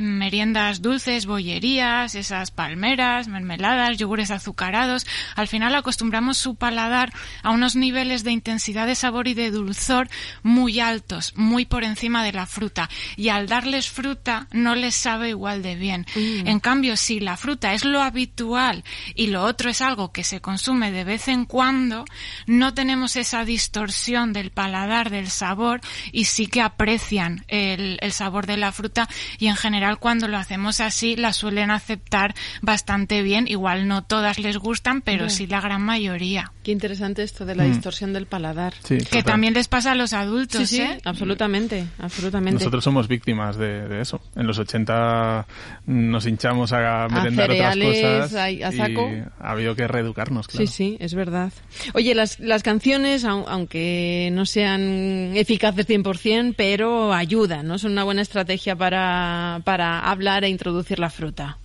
dulces, 0.80 1.26
bollerías, 1.26 2.14
esas 2.14 2.50
palmeras, 2.50 3.28
mermeladas, 3.28 3.98
yogures 3.98 4.30
azucarados, 4.30 5.06
al 5.34 5.48
final 5.48 5.74
acostumbramos 5.74 6.38
su 6.38 6.54
paladar 6.54 7.12
a 7.42 7.50
unos 7.50 7.76
niveles 7.76 8.24
de 8.24 8.30
intensidad 8.30 8.86
de 8.86 8.94
sabor 8.94 9.28
y 9.28 9.34
de 9.34 9.50
dulzor 9.50 10.08
muy 10.42 10.80
altos, 10.80 11.32
muy 11.36 11.64
por 11.64 11.84
encima 11.84 12.24
de 12.24 12.32
la 12.32 12.46
fruta. 12.46 12.88
Y 13.16 13.28
al 13.28 13.48
darles 13.48 13.90
fruta 13.90 14.46
no 14.52 14.74
les 14.74 14.94
sabe 14.94 15.30
igual 15.30 15.62
de 15.62 15.74
bien. 15.74 16.06
Mm. 16.14 16.46
En 16.46 16.60
cambio, 16.60 16.96
si 16.96 17.20
la 17.20 17.36
fruta 17.36 17.74
es 17.74 17.84
lo 17.84 18.00
habitual 18.00 18.84
y 19.14 19.28
lo 19.28 19.42
otro 19.44 19.70
es 19.70 19.80
algo 19.80 20.12
que 20.12 20.24
se 20.24 20.40
consume 20.40 20.92
de 20.92 21.04
vez 21.04 21.28
en 21.28 21.44
cuando, 21.44 22.04
no 22.46 22.74
tenemos 22.74 23.16
esa 23.16 23.44
distorsión 23.44 24.32
del 24.32 24.50
paladar, 24.50 25.10
del 25.10 25.30
sabor, 25.30 25.80
y 26.12 26.26
sí 26.26 26.46
que 26.46 26.62
aprecian 26.62 27.44
el, 27.48 27.98
el 28.00 28.12
sabor 28.12 28.46
de 28.46 28.56
la 28.56 28.72
fruta 28.72 29.08
y 29.38 29.48
en 29.48 29.56
general 29.56 29.98
cuando 29.98 30.28
lo 30.28 30.36
hacemos 30.44 30.80
así 30.80 31.16
la 31.16 31.33
suelen 31.33 31.70
aceptar 31.70 32.35
bastante 32.62 33.22
bien. 33.22 33.46
Igual 33.48 33.88
no 33.88 34.04
todas 34.04 34.38
les 34.38 34.57
gustan, 34.59 35.00
pero 35.00 35.28
sí 35.30 35.46
la 35.46 35.61
gran 35.61 35.83
mayoría. 35.83 36.52
Qué 36.62 36.70
interesante 36.72 37.22
esto 37.22 37.44
de 37.44 37.54
la 37.57 37.64
Mm. 37.64 37.72
distorsión 37.72 38.12
del 38.12 38.26
paladar. 38.26 38.74
Sí, 38.85 38.98
Que 38.98 39.04
total. 39.04 39.24
también 39.24 39.54
les 39.54 39.68
pasa 39.68 39.92
a 39.92 39.94
los 39.94 40.12
adultos, 40.12 40.68
Sí, 40.68 40.76
sí, 40.76 40.83
¿eh? 40.83 40.98
absolutamente, 41.04 41.87
absolutamente. 41.98 42.59
Nosotros 42.61 42.85
somos 42.85 43.09
víctimas 43.09 43.57
de, 43.57 43.88
de 43.88 44.00
eso. 44.02 44.20
En 44.37 44.46
los 44.46 44.59
80 44.59 45.46
nos 45.87 46.26
hinchamos 46.26 46.72
a 46.72 47.07
merendar 47.11 47.50
otras 47.50 47.74
cereales, 47.74 48.02
cosas 48.28 48.35
a- 48.35 48.68
a 48.68 48.72
saco. 48.72 49.11
y 49.11 49.22
ha 49.40 49.50
habido 49.50 49.74
que 49.76 49.87
reeducarnos, 49.88 50.48
claro. 50.48 50.66
Sí, 50.66 50.72
sí, 50.72 50.96
es 51.00 51.14
verdad. 51.14 51.52
Oye, 51.94 52.14
las, 52.14 52.38
las 52.40 52.62
canciones, 52.62 53.24
au- 53.24 53.44
aunque 53.48 54.28
no 54.33 54.44
sean 54.46 55.33
eficaces 55.37 55.87
100%, 55.87 56.54
pero 56.57 57.12
ayudan, 57.14 57.66
¿no? 57.68 57.78
Son 57.78 57.92
una 57.92 58.02
buena 58.04 58.22
estrategia 58.22 58.74
para, 58.74 59.61
para 59.64 60.00
hablar 60.00 60.33
e 60.42 60.48
introducir 60.48 60.98
la 60.98 61.10
fruta. 61.10 61.58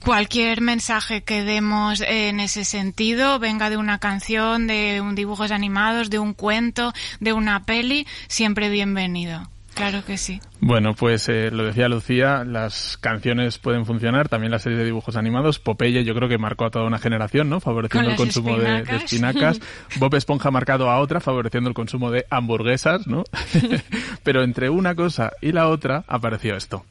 Cualquier 0.00 0.60
mensaje 0.60 1.24
que 1.24 1.42
demos 1.42 2.00
en 2.00 2.38
ese 2.38 2.64
sentido, 2.64 3.40
venga 3.40 3.70
de 3.70 3.76
una 3.76 3.98
canción, 3.98 4.68
de 4.68 5.00
un 5.00 5.16
dibujos 5.16 5.50
animados, 5.50 6.10
de 6.10 6.20
un 6.20 6.32
cuento, 6.32 6.92
de 7.18 7.32
una 7.32 7.64
peli, 7.64 8.06
siempre 8.28 8.70
bienvenido. 8.70 9.50
Claro 9.76 10.02
que 10.06 10.16
sí. 10.16 10.40
Bueno, 10.60 10.94
pues 10.94 11.28
eh, 11.28 11.50
lo 11.50 11.64
decía 11.64 11.86
Lucía, 11.88 12.44
las 12.44 12.96
canciones 12.96 13.58
pueden 13.58 13.84
funcionar, 13.84 14.26
también 14.26 14.50
la 14.50 14.58
serie 14.58 14.78
de 14.78 14.86
dibujos 14.86 15.16
animados. 15.16 15.58
Popeye 15.58 16.02
yo 16.02 16.14
creo 16.14 16.30
que 16.30 16.38
marcó 16.38 16.64
a 16.64 16.70
toda 16.70 16.86
una 16.86 16.98
generación, 16.98 17.50
¿no? 17.50 17.60
Favoreciendo 17.60 18.08
el 18.08 18.12
las 18.12 18.18
consumo 18.18 18.56
de, 18.56 18.84
de 18.84 18.96
espinacas. 18.96 19.56
espinacas. 19.56 19.60
Bob 19.98 20.14
Esponja 20.14 20.48
ha 20.48 20.52
marcado 20.52 20.88
a 20.88 20.98
otra, 20.98 21.20
favoreciendo 21.20 21.68
el 21.68 21.74
consumo 21.74 22.10
de 22.10 22.24
hamburguesas, 22.30 23.06
¿no? 23.06 23.24
Pero 24.22 24.42
entre 24.44 24.70
una 24.70 24.94
cosa 24.94 25.32
y 25.42 25.52
la 25.52 25.68
otra 25.68 26.04
apareció 26.08 26.56
esto. 26.56 26.86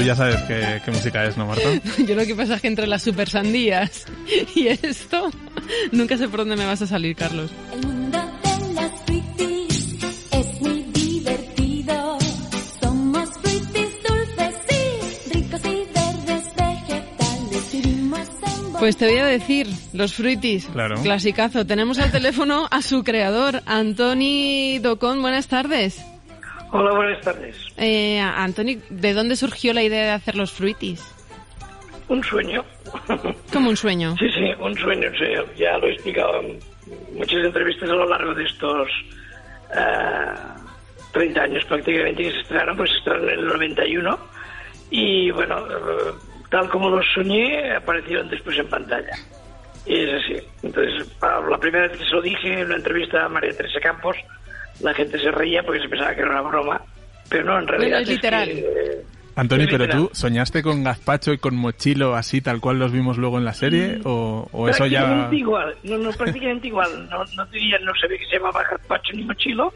Tú 0.00 0.06
ya 0.06 0.14
sabes 0.14 0.36
qué, 0.48 0.80
qué 0.82 0.90
música 0.90 1.24
es, 1.24 1.36
¿no, 1.36 1.46
Marta? 1.46 1.68
Yo 2.06 2.14
lo 2.14 2.24
que 2.24 2.34
pasa 2.34 2.54
es 2.54 2.62
que 2.62 2.68
entre 2.68 2.86
las 2.86 3.02
super 3.02 3.28
sandías 3.28 4.06
y 4.54 4.68
esto, 4.68 5.30
nunca 5.92 6.16
sé 6.16 6.28
por 6.28 6.40
dónde 6.40 6.56
me 6.56 6.64
vas 6.64 6.80
a 6.82 6.86
salir, 6.86 7.14
Carlos. 7.14 7.50
El 7.72 7.86
mundo 7.86 8.18
de 8.18 8.72
las 8.74 8.92
es 10.32 10.60
muy 10.62 10.82
divertido. 10.94 12.18
Somos 12.80 13.28
dulces 13.42 13.92
y 14.70 15.32
ricos 15.34 15.60
y 15.64 15.84
verdes 15.92 16.44
vegetales. 16.56 17.72
Vivimos 17.72 18.28
en 18.64 18.72
Pues 18.78 18.96
te 18.96 19.06
voy 19.06 19.18
a 19.18 19.26
decir, 19.26 19.68
los 19.92 20.14
fruitis, 20.14 20.64
Claro. 20.72 21.02
clasicazo. 21.02 21.66
Tenemos 21.66 21.98
al 21.98 22.10
teléfono 22.10 22.68
a 22.70 22.80
su 22.80 23.04
creador, 23.04 23.62
Antoni 23.66 24.78
Docón. 24.78 25.20
Buenas 25.20 25.48
tardes. 25.48 26.00
Hola, 26.72 26.92
buenas 26.92 27.20
tardes. 27.22 27.56
Eh, 27.76 28.20
Antoni, 28.20 28.80
¿de 28.90 29.12
dónde 29.12 29.36
surgió 29.36 29.72
la 29.72 29.82
idea 29.82 30.04
de 30.04 30.10
hacer 30.10 30.36
los 30.36 30.52
fruitis? 30.52 31.02
Un 32.08 32.22
sueño. 32.22 32.64
Como 33.52 33.70
un 33.70 33.76
sueño. 33.76 34.14
Sí, 34.18 34.28
sí, 34.30 34.52
un 34.58 34.76
sueño, 34.76 35.08
un 35.08 35.16
sueño. 35.16 35.44
Ya 35.56 35.78
lo 35.78 35.86
he 35.86 35.92
explicado 35.92 36.40
en 36.40 36.58
muchas 37.14 37.44
entrevistas 37.44 37.90
a 37.90 37.94
lo 37.94 38.08
largo 38.08 38.34
de 38.34 38.44
estos 38.44 38.88
eh, 39.76 40.34
30 41.12 41.42
años 41.42 41.64
prácticamente 41.64 42.22
que 42.22 42.30
se 42.30 42.40
estrenaron, 42.40 42.76
pues 42.76 42.90
se 42.90 42.98
estrenaron 42.98 43.28
en 43.30 43.38
el 43.38 43.46
91 43.46 44.18
y 44.90 45.30
bueno, 45.30 45.58
eh, 45.66 46.12
tal 46.50 46.68
como 46.68 46.90
los 46.90 47.06
soñé, 47.14 47.74
aparecieron 47.74 48.28
después 48.28 48.58
en 48.58 48.68
pantalla. 48.68 49.16
Y 49.86 50.02
es 50.02 50.22
así. 50.22 50.36
Entonces, 50.62 51.08
la 51.20 51.58
primera 51.58 51.88
vez 51.88 51.98
que 51.98 52.04
se 52.04 52.10
lo 52.10 52.22
dije 52.22 52.60
en 52.60 52.66
una 52.66 52.76
entrevista 52.76 53.24
a 53.24 53.28
María 53.28 53.56
Teresa 53.56 53.80
Campos, 53.80 54.16
la 54.82 54.94
gente 54.94 55.18
se 55.18 55.30
reía 55.30 55.62
porque 55.62 55.80
se 55.80 55.88
pensaba 55.88 56.14
que 56.14 56.20
era 56.22 56.30
una 56.30 56.42
broma, 56.42 56.82
pero 57.28 57.44
no, 57.44 57.58
en 57.58 57.66
realidad 57.68 58.00
es 58.02 58.08
literal. 58.08 58.48
que, 58.48 58.58
eh, 58.60 59.04
Antoni, 59.36 59.62
es 59.64 59.70
pero 59.70 59.84
literal. 59.84 60.08
tú 60.08 60.10
soñaste 60.12 60.62
con 60.62 60.82
gazpacho 60.82 61.32
y 61.32 61.38
con 61.38 61.54
mochilo 61.56 62.14
así 62.14 62.40
tal 62.40 62.60
cual 62.60 62.78
los 62.78 62.92
vimos 62.92 63.16
luego 63.16 63.38
en 63.38 63.44
la 63.44 63.54
serie 63.54 64.00
o, 64.04 64.48
o 64.52 64.68
eso 64.68 64.86
ya 64.86 65.28
igual, 65.30 65.74
no, 65.84 65.98
no, 65.98 66.10
prácticamente 66.12 66.66
igual. 66.68 67.08
No, 67.08 67.24
no 67.36 67.46
diría, 67.46 67.78
no 67.78 67.92
sabía 68.00 68.18
que 68.18 68.26
se 68.26 68.36
llamaba 68.36 68.62
gazpacho 68.68 69.12
ni 69.14 69.22
mochilo, 69.22 69.72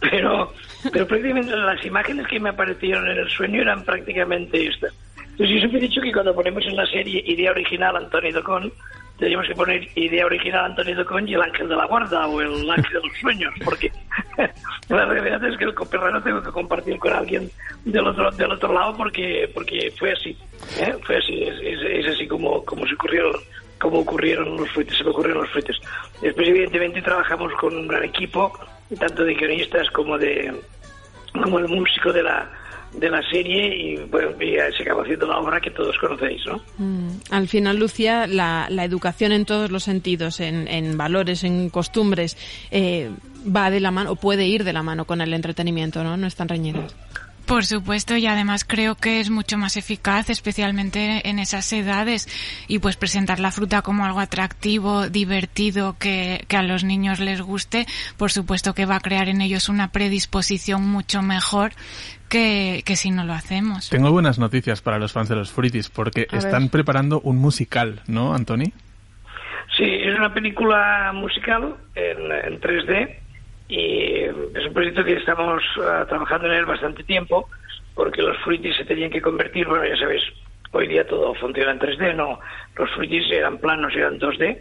pero, 0.00 0.52
pero 0.92 1.06
prácticamente 1.06 1.56
las 1.56 1.84
imágenes 1.84 2.26
que 2.26 2.38
me 2.38 2.50
aparecieron 2.50 3.08
en 3.10 3.18
el 3.18 3.28
sueño 3.30 3.62
eran 3.62 3.82
prácticamente 3.84 4.66
estas. 4.66 4.92
Entonces 5.16 5.54
yo 5.54 5.58
siempre 5.60 5.78
he 5.78 5.82
dicho 5.82 6.00
que 6.00 6.12
cuando 6.12 6.34
ponemos 6.34 6.64
en 6.66 6.76
la 6.76 6.86
serie 6.86 7.22
idea 7.26 7.52
original 7.52 7.96
Antonio 7.96 8.32
Docón, 8.32 8.72
tendríamos 9.18 9.46
que 9.48 9.54
poner 9.54 9.88
idea 9.96 10.24
original 10.26 10.66
Antonio 10.66 10.94
Docón 10.96 11.28
y 11.28 11.34
el 11.34 11.42
ángel 11.42 11.68
de 11.68 11.76
la 11.76 11.86
guarda 11.86 12.26
o 12.28 12.40
el 12.40 12.70
ángel 12.70 12.92
de 13.02 13.08
los 13.08 13.18
sueños, 13.20 13.52
porque 13.64 13.90
la 14.88 15.04
realidad 15.06 15.44
es 15.44 15.56
que 15.58 15.64
el 15.64 15.74
copyright 15.74 16.22
tengo 16.24 16.42
que 16.42 16.50
compartir 16.50 16.98
con 16.98 17.12
alguien 17.12 17.50
del 17.84 18.06
otro 18.06 18.30
del 18.30 18.52
otro 18.52 18.72
lado 18.72 18.96
porque 18.96 19.50
porque 19.52 19.92
fue 19.98 20.12
así, 20.12 20.36
¿eh? 20.80 20.94
fue 21.04 21.16
así, 21.18 21.42
es, 21.42 21.54
es- 21.60 22.06
es 22.06 22.14
así 22.14 22.26
como, 22.28 22.64
como 22.64 22.86
se 22.86 22.94
ocurrieron 22.94 23.32
como 23.80 24.00
ocurrieron 24.00 24.56
los 24.56 24.68
frutos, 24.70 24.96
se 24.98 25.04
me 25.04 25.10
ocurrieron 25.10 25.42
los 25.42 25.52
frutos. 25.52 25.80
Después 26.20 26.48
evidentemente 26.48 27.00
trabajamos 27.00 27.52
con 27.60 27.76
un 27.76 27.86
gran 27.86 28.02
equipo, 28.04 28.52
tanto 28.98 29.24
de 29.24 29.34
guionistas 29.34 29.88
como 29.90 30.18
de 30.18 30.52
como 31.32 31.58
el 31.60 31.68
músico 31.68 32.12
de 32.12 32.24
la 32.24 32.50
de 32.94 33.10
la 33.10 33.22
serie 33.30 33.76
y, 33.76 33.96
bueno, 34.10 34.30
y 34.40 34.56
se 34.76 34.82
acabó 34.82 35.02
haciendo 35.02 35.26
la 35.26 35.38
obra 35.38 35.60
que 35.60 35.70
todos 35.70 35.96
conocéis, 35.98 36.40
¿no? 36.46 36.60
Mm, 36.78 37.08
Al 37.30 37.48
final, 37.48 37.78
Lucia, 37.78 38.26
la, 38.26 38.66
la 38.70 38.84
educación 38.84 39.32
en 39.32 39.44
todos 39.44 39.70
los 39.70 39.84
sentidos, 39.84 40.40
en, 40.40 40.66
en 40.68 40.96
valores, 40.96 41.44
en 41.44 41.68
costumbres, 41.70 42.36
eh, 42.70 43.10
va 43.54 43.70
de 43.70 43.80
la 43.80 43.90
mano, 43.90 44.12
o 44.12 44.16
puede 44.16 44.46
ir 44.46 44.64
de 44.64 44.72
la 44.72 44.82
mano 44.82 45.04
con 45.04 45.20
el 45.20 45.32
entretenimiento, 45.34 46.02
¿no? 46.02 46.16
No 46.16 46.26
están 46.26 46.48
reñidas. 46.48 46.94
Por 47.48 47.64
supuesto, 47.64 48.14
y 48.14 48.26
además 48.26 48.66
creo 48.66 48.94
que 48.94 49.20
es 49.20 49.30
mucho 49.30 49.56
más 49.56 49.78
eficaz, 49.78 50.28
especialmente 50.28 51.26
en 51.30 51.38
esas 51.38 51.72
edades, 51.72 52.28
y 52.68 52.78
pues 52.78 52.98
presentar 52.98 53.40
la 53.40 53.50
fruta 53.50 53.80
como 53.80 54.04
algo 54.04 54.20
atractivo, 54.20 55.08
divertido, 55.08 55.96
que, 55.98 56.44
que 56.46 56.56
a 56.58 56.62
los 56.62 56.84
niños 56.84 57.20
les 57.20 57.40
guste, 57.40 57.86
por 58.18 58.30
supuesto 58.30 58.74
que 58.74 58.84
va 58.84 58.96
a 58.96 59.00
crear 59.00 59.30
en 59.30 59.40
ellos 59.40 59.70
una 59.70 59.88
predisposición 59.88 60.86
mucho 60.86 61.22
mejor 61.22 61.72
que, 62.28 62.82
que 62.84 62.96
si 62.96 63.10
no 63.10 63.24
lo 63.24 63.32
hacemos. 63.32 63.88
Tengo 63.88 64.12
buenas 64.12 64.38
noticias 64.38 64.82
para 64.82 64.98
los 64.98 65.12
fans 65.12 65.30
de 65.30 65.36
los 65.36 65.50
Fruities 65.50 65.88
porque 65.88 66.26
A 66.28 66.36
ver. 66.36 66.44
están 66.44 66.68
preparando 66.68 67.18
un 67.20 67.38
musical, 67.38 68.02
¿no, 68.06 68.34
Antoni? 68.34 68.74
Sí, 69.74 69.84
es 69.84 70.18
una 70.18 70.34
película 70.34 71.12
musical 71.14 71.76
en, 71.94 72.30
en 72.30 72.60
3D 72.60 73.27
y 73.68 74.22
es 74.22 74.66
un 74.66 74.72
proyecto 74.72 75.04
que 75.04 75.14
estamos 75.14 75.62
ah, 75.82 76.06
trabajando 76.08 76.46
en 76.48 76.54
él 76.54 76.64
bastante 76.64 77.04
tiempo 77.04 77.48
porque 77.94 78.22
los 78.22 78.36
fruitis 78.38 78.76
se 78.76 78.84
tenían 78.84 79.10
que 79.10 79.20
convertir, 79.20 79.66
bueno, 79.66 79.84
ya 79.84 79.96
sabéis, 79.96 80.22
hoy 80.70 80.86
día 80.86 81.06
todo 81.06 81.34
funciona 81.34 81.72
en 81.72 81.80
3D, 81.80 82.14
no, 82.14 82.38
los 82.76 82.90
fruitis 82.92 83.30
eran 83.30 83.58
planos, 83.58 83.94
eran 83.94 84.18
2D 84.18 84.58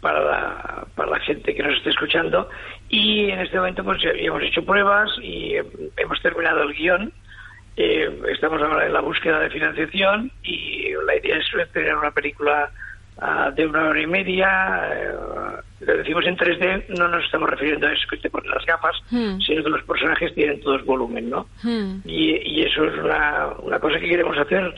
para 0.00 0.20
la, 0.20 0.86
para 0.94 1.12
la 1.12 1.20
gente 1.20 1.54
que 1.54 1.62
nos 1.62 1.78
esté 1.78 1.90
escuchando 1.90 2.48
y 2.90 3.30
en 3.30 3.40
este 3.40 3.56
momento 3.56 3.82
pues 3.82 3.98
hemos 4.04 4.42
hecho 4.42 4.64
pruebas 4.64 5.10
y 5.22 5.54
hemos 5.96 6.20
terminado 6.20 6.62
el 6.62 6.74
guion. 6.74 7.12
Eh, 7.76 8.20
estamos 8.28 8.62
ahora 8.62 8.86
en 8.86 8.92
la 8.92 9.00
búsqueda 9.00 9.40
de 9.40 9.50
financiación 9.50 10.30
y 10.42 10.92
la 11.06 11.16
idea 11.16 11.38
es 11.38 11.72
tener 11.72 11.96
una 11.96 12.10
película 12.10 12.70
de 13.54 13.66
una 13.66 13.88
hora 13.88 14.00
y 14.00 14.06
media. 14.06 14.90
eh, 14.92 15.12
lo 15.80 15.96
decimos 15.98 16.24
en 16.26 16.36
3D, 16.36 16.84
no 16.98 17.08
nos 17.08 17.24
estamos 17.24 17.50
refiriendo 17.50 17.86
a 17.86 17.92
eso 17.92 18.06
que 18.08 18.16
te 18.16 18.30
ponen 18.30 18.50
las 18.50 18.64
gafas, 18.64 18.96
Hmm. 19.10 19.38
sino 19.40 19.62
que 19.62 19.70
los 19.70 19.82
personajes 19.82 20.34
tienen 20.34 20.60
todos 20.60 20.84
volumen, 20.84 21.28
¿no? 21.30 21.46
Hmm. 21.62 21.98
Y, 22.04 22.36
y 22.42 22.62
eso 22.62 22.84
es 22.84 22.98
una, 22.98 23.48
una 23.58 23.78
cosa 23.78 23.98
que 24.00 24.08
queremos 24.08 24.36
hacer. 24.38 24.74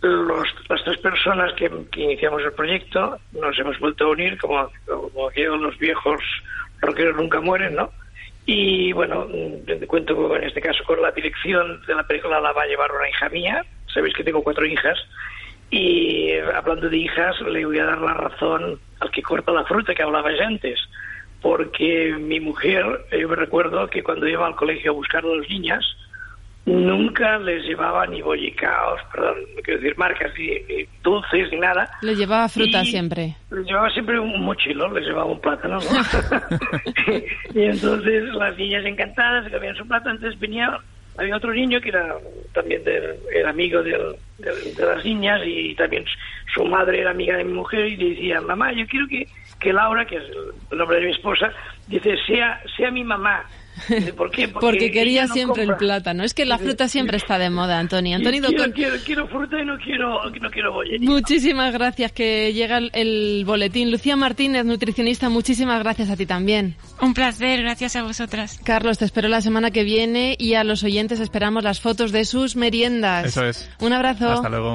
Los, 0.00 0.46
las 0.68 0.84
tres 0.84 0.98
personas 0.98 1.52
que, 1.54 1.70
que 1.90 2.02
iniciamos 2.02 2.42
el 2.44 2.52
proyecto 2.52 3.18
nos 3.32 3.58
hemos 3.58 3.78
vuelto 3.80 4.04
a 4.04 4.10
unir, 4.10 4.38
como, 4.38 4.70
como 4.86 5.28
aquellos 5.28 5.60
los 5.60 5.76
viejos 5.78 6.20
rockeros 6.80 7.16
nunca 7.16 7.40
mueren, 7.40 7.74
¿no? 7.74 7.90
Y 8.46 8.92
bueno, 8.92 9.26
mm, 9.28 9.84
cuento 9.86 10.36
en 10.36 10.44
este 10.44 10.60
caso 10.60 10.82
con 10.84 11.02
la 11.02 11.10
dirección 11.10 11.82
de 11.86 11.94
la 11.94 12.04
película 12.06 12.40
la 12.40 12.52
va 12.52 12.62
a 12.62 12.66
llevar 12.66 12.90
una 12.92 13.08
hija 13.08 13.28
mía. 13.28 13.64
Sabéis 13.92 14.14
que 14.14 14.24
tengo 14.24 14.42
cuatro 14.42 14.64
hijas. 14.64 14.98
Y 15.70 16.32
hablando 16.54 16.88
de 16.88 16.96
hijas, 16.96 17.38
le 17.42 17.64
voy 17.66 17.78
a 17.78 17.84
dar 17.84 17.98
la 18.00 18.14
razón 18.14 18.78
al 19.00 19.10
que 19.10 19.22
corta 19.22 19.52
la 19.52 19.64
fruta 19.64 19.94
que 19.94 20.02
hablabais 20.02 20.40
antes. 20.40 20.78
Porque 21.42 22.16
mi 22.18 22.40
mujer, 22.40 22.84
yo 23.18 23.28
me 23.28 23.36
recuerdo 23.36 23.86
que 23.88 24.02
cuando 24.02 24.26
iba 24.26 24.46
al 24.46 24.56
colegio 24.56 24.90
a 24.90 24.94
buscar 24.94 25.24
a 25.24 25.28
las 25.28 25.48
niñas, 25.48 25.84
nunca 26.66 27.38
les 27.38 27.64
llevaba 27.64 28.06
ni 28.06 28.20
bollicaos, 28.22 29.00
perdón, 29.12 29.36
no 29.56 29.62
quiero 29.62 29.80
decir 29.80 29.96
marcas, 29.98 30.32
ni, 30.36 30.48
ni 30.68 30.84
dulces, 31.02 31.50
ni 31.52 31.58
nada. 31.58 31.88
Le 32.02 32.14
llevaba 32.16 32.48
fruta 32.48 32.82
Y- 32.82 32.86
siempre. 32.86 33.36
Les 33.50 33.64
llevaba 33.66 33.90
siempre 33.90 34.18
un 34.18 34.42
mochilo, 34.42 34.92
les 34.92 35.06
llevaba 35.06 35.26
un 35.26 35.40
plátano, 35.40 35.78
¿no? 35.78 35.80
y 37.54 37.62
entonces 37.64 38.24
las 38.34 38.56
niñas 38.56 38.84
encantadas 38.84 39.44
se 39.44 39.50
comían 39.50 39.76
su 39.76 39.86
plátano, 39.86 40.16
entonces 40.16 40.38
venía, 40.40 40.78
había 41.18 41.36
otro 41.36 41.52
niño 41.52 41.80
que 41.80 41.88
era 41.90 42.14
también 42.54 42.82
del- 42.84 43.16
era 43.34 43.50
amigo 43.50 43.82
de 43.82 43.98
las 44.38 45.04
niñas 45.04 45.40
y 45.44 45.74
también 45.74 46.04
su 46.54 46.64
madre 46.64 47.00
era 47.00 47.10
amiga 47.10 47.36
de 47.36 47.44
mi 47.44 47.52
mujer 47.52 47.86
y 47.86 47.96
le 47.96 48.10
decía, 48.10 48.40
mamá, 48.40 48.72
yo 48.72 48.86
quiero 48.86 49.06
que, 49.08 49.26
que 49.60 49.72
Laura, 49.72 50.06
que 50.06 50.16
es 50.16 50.22
el 50.70 50.78
nombre 50.78 51.00
de 51.00 51.06
mi 51.06 51.12
esposa, 51.12 51.52
dice, 51.86 52.16
sea, 52.26 52.60
sea 52.76 52.90
mi 52.90 53.04
mamá. 53.04 53.44
¿Por 54.16 54.30
qué? 54.30 54.48
Porque 54.48 54.90
quería 54.90 55.26
no 55.26 55.34
siempre 55.34 55.62
el 55.62 55.68
compra". 55.70 55.78
plátano. 55.86 56.24
Es 56.24 56.34
que 56.34 56.44
la 56.44 56.58
fruta 56.58 56.88
siempre 56.88 57.16
está 57.16 57.38
de 57.38 57.50
moda, 57.50 57.78
Antoni. 57.78 58.10
Y 58.10 58.14
Antoni 58.14 58.40
quiero, 58.40 58.56
Docón, 58.56 58.72
quiero, 58.72 58.96
quiero 59.04 59.28
fruta 59.28 59.60
y 59.60 59.64
no 59.64 59.76
quiero, 59.78 60.30
no 60.40 60.50
quiero 60.50 60.72
bollería. 60.72 61.08
muchísimas 61.08 61.72
gracias 61.72 62.12
que 62.12 62.52
llega 62.52 62.78
el, 62.78 62.90
el 62.94 63.44
boletín. 63.46 63.90
Lucía 63.90 64.16
Martínez, 64.16 64.64
nutricionista, 64.64 65.28
muchísimas 65.28 65.80
gracias 65.82 66.10
a 66.10 66.16
ti 66.16 66.26
también. 66.26 66.76
Un 67.00 67.14
placer, 67.14 67.60
gracias 67.62 67.96
a 67.96 68.02
vosotras. 68.02 68.60
Carlos, 68.64 68.98
te 68.98 69.04
espero 69.04 69.28
la 69.28 69.40
semana 69.40 69.70
que 69.70 69.84
viene 69.84 70.36
y 70.38 70.54
a 70.54 70.64
los 70.64 70.82
oyentes 70.84 71.20
esperamos 71.20 71.62
las 71.64 71.80
fotos 71.80 72.12
de 72.12 72.24
sus 72.24 72.56
meriendas. 72.56 73.26
Eso 73.26 73.44
es. 73.44 73.70
Un 73.80 73.92
abrazo. 73.92 74.28
Hasta 74.30 74.48
luego. 74.48 74.74